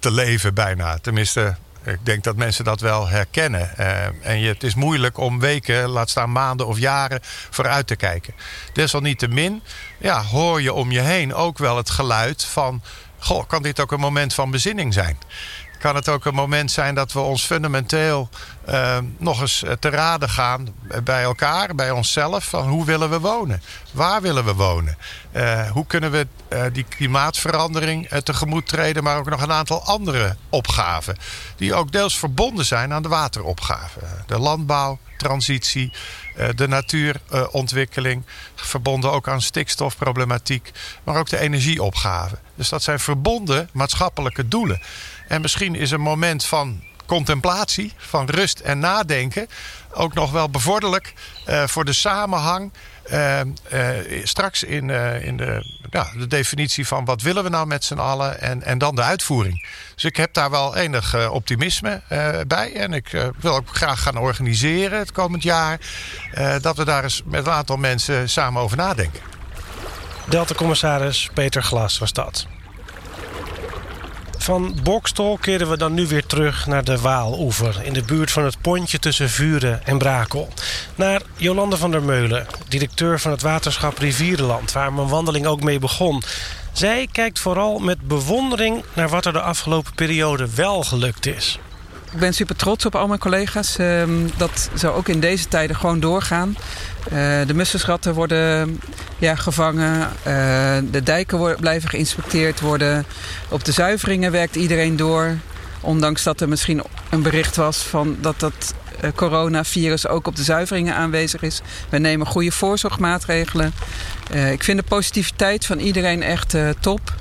te 0.00 0.10
leven 0.10 0.54
bijna. 0.54 0.98
Tenminste, 0.98 1.56
ik 1.84 1.98
denk 2.02 2.24
dat 2.24 2.36
mensen 2.36 2.64
dat 2.64 2.80
wel 2.80 3.08
herkennen. 3.08 3.70
Uh, 3.78 4.04
en 4.22 4.40
je, 4.40 4.48
het 4.48 4.62
is 4.62 4.74
moeilijk 4.74 5.18
om 5.18 5.40
weken, 5.40 5.88
laat 5.88 6.10
staan 6.10 6.32
maanden 6.32 6.66
of 6.66 6.78
jaren 6.78 7.20
vooruit 7.50 7.86
te 7.86 7.96
kijken. 7.96 8.34
Desalniettemin 8.72 9.62
ja, 9.98 10.22
hoor 10.22 10.62
je 10.62 10.72
om 10.72 10.90
je 10.90 11.00
heen 11.00 11.34
ook 11.34 11.58
wel 11.58 11.76
het 11.76 11.90
geluid 11.90 12.44
van... 12.44 12.82
Goh, 13.22 13.46
kan 13.46 13.62
dit 13.62 13.80
ook 13.80 13.92
een 13.92 14.00
moment 14.00 14.34
van 14.34 14.50
bezinning 14.50 14.94
zijn? 14.94 15.18
Kan 15.80 15.94
het 15.94 16.08
ook 16.08 16.24
een 16.24 16.34
moment 16.34 16.70
zijn 16.70 16.94
dat 16.94 17.12
we 17.12 17.18
ons 17.18 17.44
fundamenteel 17.44 18.28
uh, 18.68 18.98
nog 19.18 19.40
eens 19.40 19.64
te 19.78 19.88
raden 19.88 20.28
gaan 20.28 20.68
bij 21.04 21.22
elkaar, 21.22 21.74
bij 21.74 21.90
onszelf. 21.90 22.44
Van 22.44 22.68
hoe 22.68 22.84
willen 22.84 23.10
we 23.10 23.20
wonen? 23.20 23.62
Waar 23.92 24.22
willen 24.22 24.44
we 24.44 24.54
wonen? 24.54 24.96
Uh, 25.32 25.70
hoe 25.70 25.86
kunnen 25.86 26.10
we 26.10 26.26
uh, 26.52 26.62
die 26.72 26.84
klimaatverandering 26.84 28.08
tegemoet 28.08 28.68
treden, 28.68 29.02
maar 29.02 29.18
ook 29.18 29.30
nog 29.30 29.42
een 29.42 29.52
aantal 29.52 29.84
andere 29.84 30.36
opgaven. 30.48 31.16
Die 31.56 31.74
ook 31.74 31.92
deels 31.92 32.18
verbonden 32.18 32.64
zijn 32.64 32.92
aan 32.92 33.02
de 33.02 33.08
wateropgave. 33.08 34.00
De 34.26 34.38
landbouwtransitie, 34.38 35.92
de 36.54 36.68
natuurontwikkeling, 36.68 38.24
verbonden 38.54 39.12
ook 39.12 39.28
aan 39.28 39.42
stikstofproblematiek, 39.42 40.72
maar 41.04 41.16
ook 41.16 41.28
de 41.28 41.38
energieopgave. 41.38 42.38
Dus 42.54 42.68
dat 42.68 42.82
zijn 42.82 43.00
verbonden 43.00 43.68
maatschappelijke 43.72 44.48
doelen. 44.48 44.80
En 45.30 45.40
misschien 45.40 45.74
is 45.74 45.90
een 45.90 46.00
moment 46.00 46.44
van 46.44 46.82
contemplatie, 47.06 47.92
van 47.96 48.26
rust 48.26 48.60
en 48.60 48.78
nadenken 48.78 49.48
ook 49.92 50.14
nog 50.14 50.30
wel 50.30 50.50
bevorderlijk 50.50 51.14
uh, 51.48 51.66
voor 51.66 51.84
de 51.84 51.92
samenhang. 51.92 52.72
Uh, 53.12 53.40
uh, 53.40 53.88
straks 54.24 54.62
in, 54.62 54.90
in 55.22 55.36
de, 55.36 55.78
ja, 55.90 56.06
de 56.16 56.26
definitie 56.26 56.86
van 56.86 57.04
wat 57.04 57.22
willen 57.22 57.42
we 57.42 57.48
nou 57.48 57.66
met 57.66 57.84
z'n 57.84 57.98
allen 57.98 58.40
en, 58.40 58.62
en 58.62 58.78
dan 58.78 58.94
de 58.94 59.02
uitvoering. 59.02 59.66
Dus 59.94 60.04
ik 60.04 60.16
heb 60.16 60.34
daar 60.34 60.50
wel 60.50 60.76
enig 60.76 61.28
optimisme 61.30 62.02
bij. 62.46 62.72
En 62.74 62.92
ik 62.92 63.30
wil 63.40 63.54
ook 63.54 63.76
graag 63.76 64.02
gaan 64.02 64.16
organiseren 64.16 64.98
het 64.98 65.12
komend 65.12 65.42
jaar. 65.42 65.80
dat 66.60 66.76
we 66.76 66.84
daar 66.84 67.02
eens 67.02 67.22
met 67.24 67.46
een 67.46 67.52
aantal 67.52 67.76
mensen 67.76 68.30
samen 68.30 68.62
over 68.62 68.76
nadenken. 68.76 69.20
Delta-commissaris 70.28 71.30
Peter 71.34 71.62
Glas 71.62 71.98
was 71.98 72.12
dat. 72.12 72.46
Van 74.40 74.76
Bokstol 74.82 75.36
keren 75.36 75.70
we 75.70 75.76
dan 75.76 75.94
nu 75.94 76.06
weer 76.06 76.26
terug 76.26 76.66
naar 76.66 76.84
de 76.84 77.00
Waaloever... 77.00 77.80
in 77.82 77.92
de 77.92 78.02
buurt 78.02 78.30
van 78.30 78.44
het 78.44 78.60
pontje 78.60 78.98
tussen 78.98 79.30
Vuren 79.30 79.86
en 79.86 79.98
Brakel. 79.98 80.48
Naar 80.94 81.22
Jolande 81.36 81.76
van 81.76 81.90
der 81.90 82.02
Meulen, 82.02 82.46
directeur 82.68 83.20
van 83.20 83.30
het 83.30 83.42
waterschap 83.42 83.98
Rivierenland... 83.98 84.72
waar 84.72 84.92
mijn 84.92 85.08
wandeling 85.08 85.46
ook 85.46 85.62
mee 85.62 85.78
begon. 85.78 86.22
Zij 86.72 87.08
kijkt 87.12 87.38
vooral 87.38 87.78
met 87.78 88.00
bewondering 88.08 88.84
naar 88.92 89.08
wat 89.08 89.26
er 89.26 89.32
de 89.32 89.40
afgelopen 89.40 89.94
periode 89.94 90.54
wel 90.54 90.82
gelukt 90.82 91.26
is. 91.26 91.58
Ik 92.12 92.18
ben 92.18 92.34
super 92.34 92.56
trots 92.56 92.86
op 92.86 92.94
al 92.94 93.06
mijn 93.06 93.18
collega's. 93.20 93.78
Uh, 93.78 94.02
dat 94.36 94.70
ze 94.76 94.88
ook 94.88 95.08
in 95.08 95.20
deze 95.20 95.48
tijden 95.48 95.76
gewoon 95.76 96.00
doorgaan. 96.00 96.56
Uh, 97.04 97.12
de 97.46 97.54
mussusratten 97.54 98.14
worden 98.14 98.80
ja, 99.18 99.34
gevangen. 99.34 100.08
de 100.90 101.02
dijken 101.02 101.56
blijven 101.60 101.88
geïnspecteerd 101.88 102.60
worden. 102.60 103.04
Op 103.48 103.64
de 103.64 103.72
zuiveringen 103.72 104.32
werkt 104.32 104.56
iedereen 104.56 104.96
door. 104.96 105.36
Ondanks 105.80 106.22
dat 106.22 106.40
er 106.40 106.48
misschien 106.48 106.82
een 107.10 107.22
bericht 107.22 107.56
was 107.56 107.78
van 107.78 108.16
dat 108.20 108.40
dat 108.40 108.74
coronavirus 109.14 110.06
ook 110.06 110.26
op 110.26 110.36
de 110.36 110.42
zuiveringen 110.42 110.94
aanwezig 110.94 111.42
is. 111.42 111.60
We 111.88 111.98
nemen 111.98 112.26
goede 112.26 112.52
voorzorgmaatregelen. 112.52 113.72
ik 114.52 114.64
vind 114.64 114.78
de 114.78 114.84
positiviteit 114.88 115.66
van 115.66 115.78
iedereen 115.78 116.22
echt 116.22 116.56
top. 116.80 117.14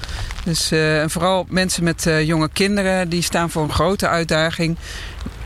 Dus 0.43 0.71
en 0.71 1.09
vooral 1.09 1.45
mensen 1.49 1.83
met 1.83 2.09
jonge 2.23 2.49
kinderen, 2.53 3.09
die 3.09 3.21
staan 3.21 3.49
voor 3.49 3.63
een 3.63 3.71
grote 3.73 4.07
uitdaging. 4.07 4.77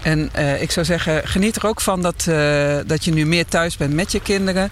En 0.02 0.30
ik 0.60 0.72
zou 0.72 0.86
zeggen, 0.86 1.28
geniet 1.28 1.56
er 1.56 1.68
ook 1.68 1.82
van 1.82 2.02
dat, 2.02 2.24
dat 2.86 3.06
je 3.06 3.14
nu 3.14 3.26
meer 3.26 3.46
thuis 3.46 3.78
bent 3.78 3.94
met 3.94 4.12
je 4.12 4.22
kinderen. 4.22 4.70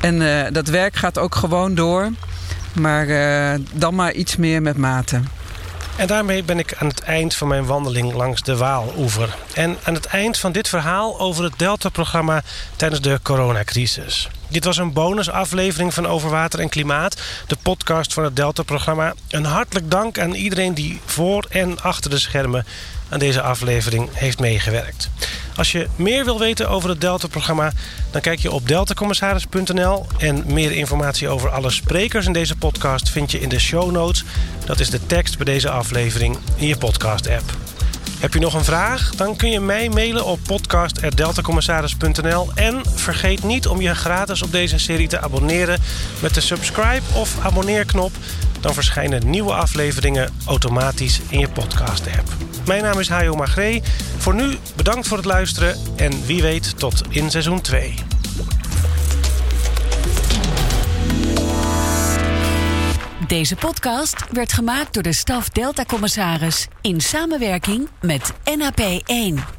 En 0.00 0.52
dat 0.52 0.68
werk 0.68 0.96
gaat 0.96 1.18
ook 1.18 1.34
gewoon 1.34 1.74
door. 1.74 2.08
Maar 2.72 3.06
dan 3.72 3.94
maar 3.94 4.12
iets 4.12 4.36
meer 4.36 4.62
met 4.62 4.76
mate. 4.76 5.20
En 5.98 6.06
daarmee 6.06 6.42
ben 6.42 6.58
ik 6.58 6.74
aan 6.74 6.86
het 6.86 7.00
eind 7.00 7.34
van 7.34 7.48
mijn 7.48 7.66
wandeling 7.66 8.12
langs 8.12 8.42
de 8.42 8.56
Waaloever. 8.56 9.36
En 9.54 9.78
aan 9.82 9.94
het 9.94 10.06
eind 10.06 10.38
van 10.38 10.52
dit 10.52 10.68
verhaal 10.68 11.20
over 11.20 11.44
het 11.44 11.52
Delta-programma 11.56 12.42
tijdens 12.76 13.00
de 13.00 13.20
coronacrisis. 13.22 14.28
Dit 14.48 14.64
was 14.64 14.76
een 14.76 14.92
bonusaflevering 14.92 15.94
van 15.94 16.06
Over 16.06 16.30
Water 16.30 16.60
en 16.60 16.68
Klimaat, 16.68 17.20
de 17.46 17.56
podcast 17.62 18.12
van 18.12 18.24
het 18.24 18.36
Delta-programma. 18.36 19.14
Een 19.28 19.44
hartelijk 19.44 19.90
dank 19.90 20.18
aan 20.18 20.34
iedereen 20.34 20.74
die 20.74 21.00
voor 21.04 21.46
en 21.48 21.80
achter 21.80 22.10
de 22.10 22.18
schermen 22.18 22.66
aan 23.08 23.18
deze 23.18 23.42
aflevering 23.42 24.08
heeft 24.12 24.40
meegewerkt. 24.40 25.10
Als 25.56 25.72
je 25.72 25.88
meer 25.96 26.24
wil 26.24 26.38
weten 26.38 26.68
over 26.68 26.88
het 26.88 27.00
Delta-programma, 27.00 27.72
dan 28.10 28.20
kijk 28.20 28.38
je 28.38 28.52
op 28.52 28.68
deltacommissaris.nl. 28.68 30.06
En 30.18 30.42
meer 30.46 30.72
informatie 30.72 31.28
over 31.28 31.50
alle 31.50 31.70
sprekers 31.70 32.26
in 32.26 32.32
deze 32.32 32.56
podcast 32.56 33.10
vind 33.10 33.30
je 33.30 33.40
in 33.40 33.48
de 33.48 33.58
show 33.58 33.90
notes. 33.90 34.24
Dat 34.64 34.80
is 34.80 34.90
de 34.90 35.06
tekst 35.06 35.36
bij 35.36 35.44
deze 35.44 35.70
aflevering 35.70 36.38
in 36.56 36.66
je 36.66 36.76
podcast-app. 36.76 37.56
Heb 38.18 38.32
je 38.32 38.40
nog 38.40 38.54
een 38.54 38.64
vraag? 38.64 39.14
Dan 39.14 39.36
kun 39.36 39.50
je 39.50 39.60
mij 39.60 39.88
mailen 39.88 40.24
op 40.24 40.38
podcast.deltacommissaris.nl. 40.46 42.50
En 42.54 42.82
vergeet 42.94 43.44
niet 43.44 43.66
om 43.66 43.80
je 43.80 43.94
gratis 43.94 44.42
op 44.42 44.52
deze 44.52 44.78
serie 44.78 45.08
te 45.08 45.20
abonneren 45.20 45.80
met 46.20 46.34
de 46.34 46.40
subscribe 46.40 47.02
of 47.14 47.36
abonneerknop. 47.42 48.12
Dan 48.60 48.74
verschijnen 48.74 49.30
nieuwe 49.30 49.52
afleveringen 49.52 50.32
automatisch 50.46 51.20
in 51.28 51.38
je 51.38 51.48
podcast-app. 51.48 52.47
Mijn 52.68 52.82
naam 52.82 52.98
is 52.98 53.08
Hajo 53.08 53.34
Magree. 53.34 53.82
Voor 54.16 54.34
nu 54.34 54.56
bedankt 54.76 55.08
voor 55.08 55.16
het 55.16 55.26
luisteren 55.26 55.76
en 55.96 56.26
wie 56.26 56.42
weet 56.42 56.78
tot 56.78 57.02
in 57.08 57.30
seizoen 57.30 57.60
2. 57.60 57.94
Deze 63.26 63.56
podcast 63.56 64.24
werd 64.30 64.52
gemaakt 64.52 64.94
door 64.94 65.02
de 65.02 65.12
staf 65.12 65.48
Delta 65.48 65.84
Commissaris 65.84 66.68
in 66.80 67.00
samenwerking 67.00 67.88
met 68.00 68.32
NAP 68.56 69.00
1. 69.04 69.57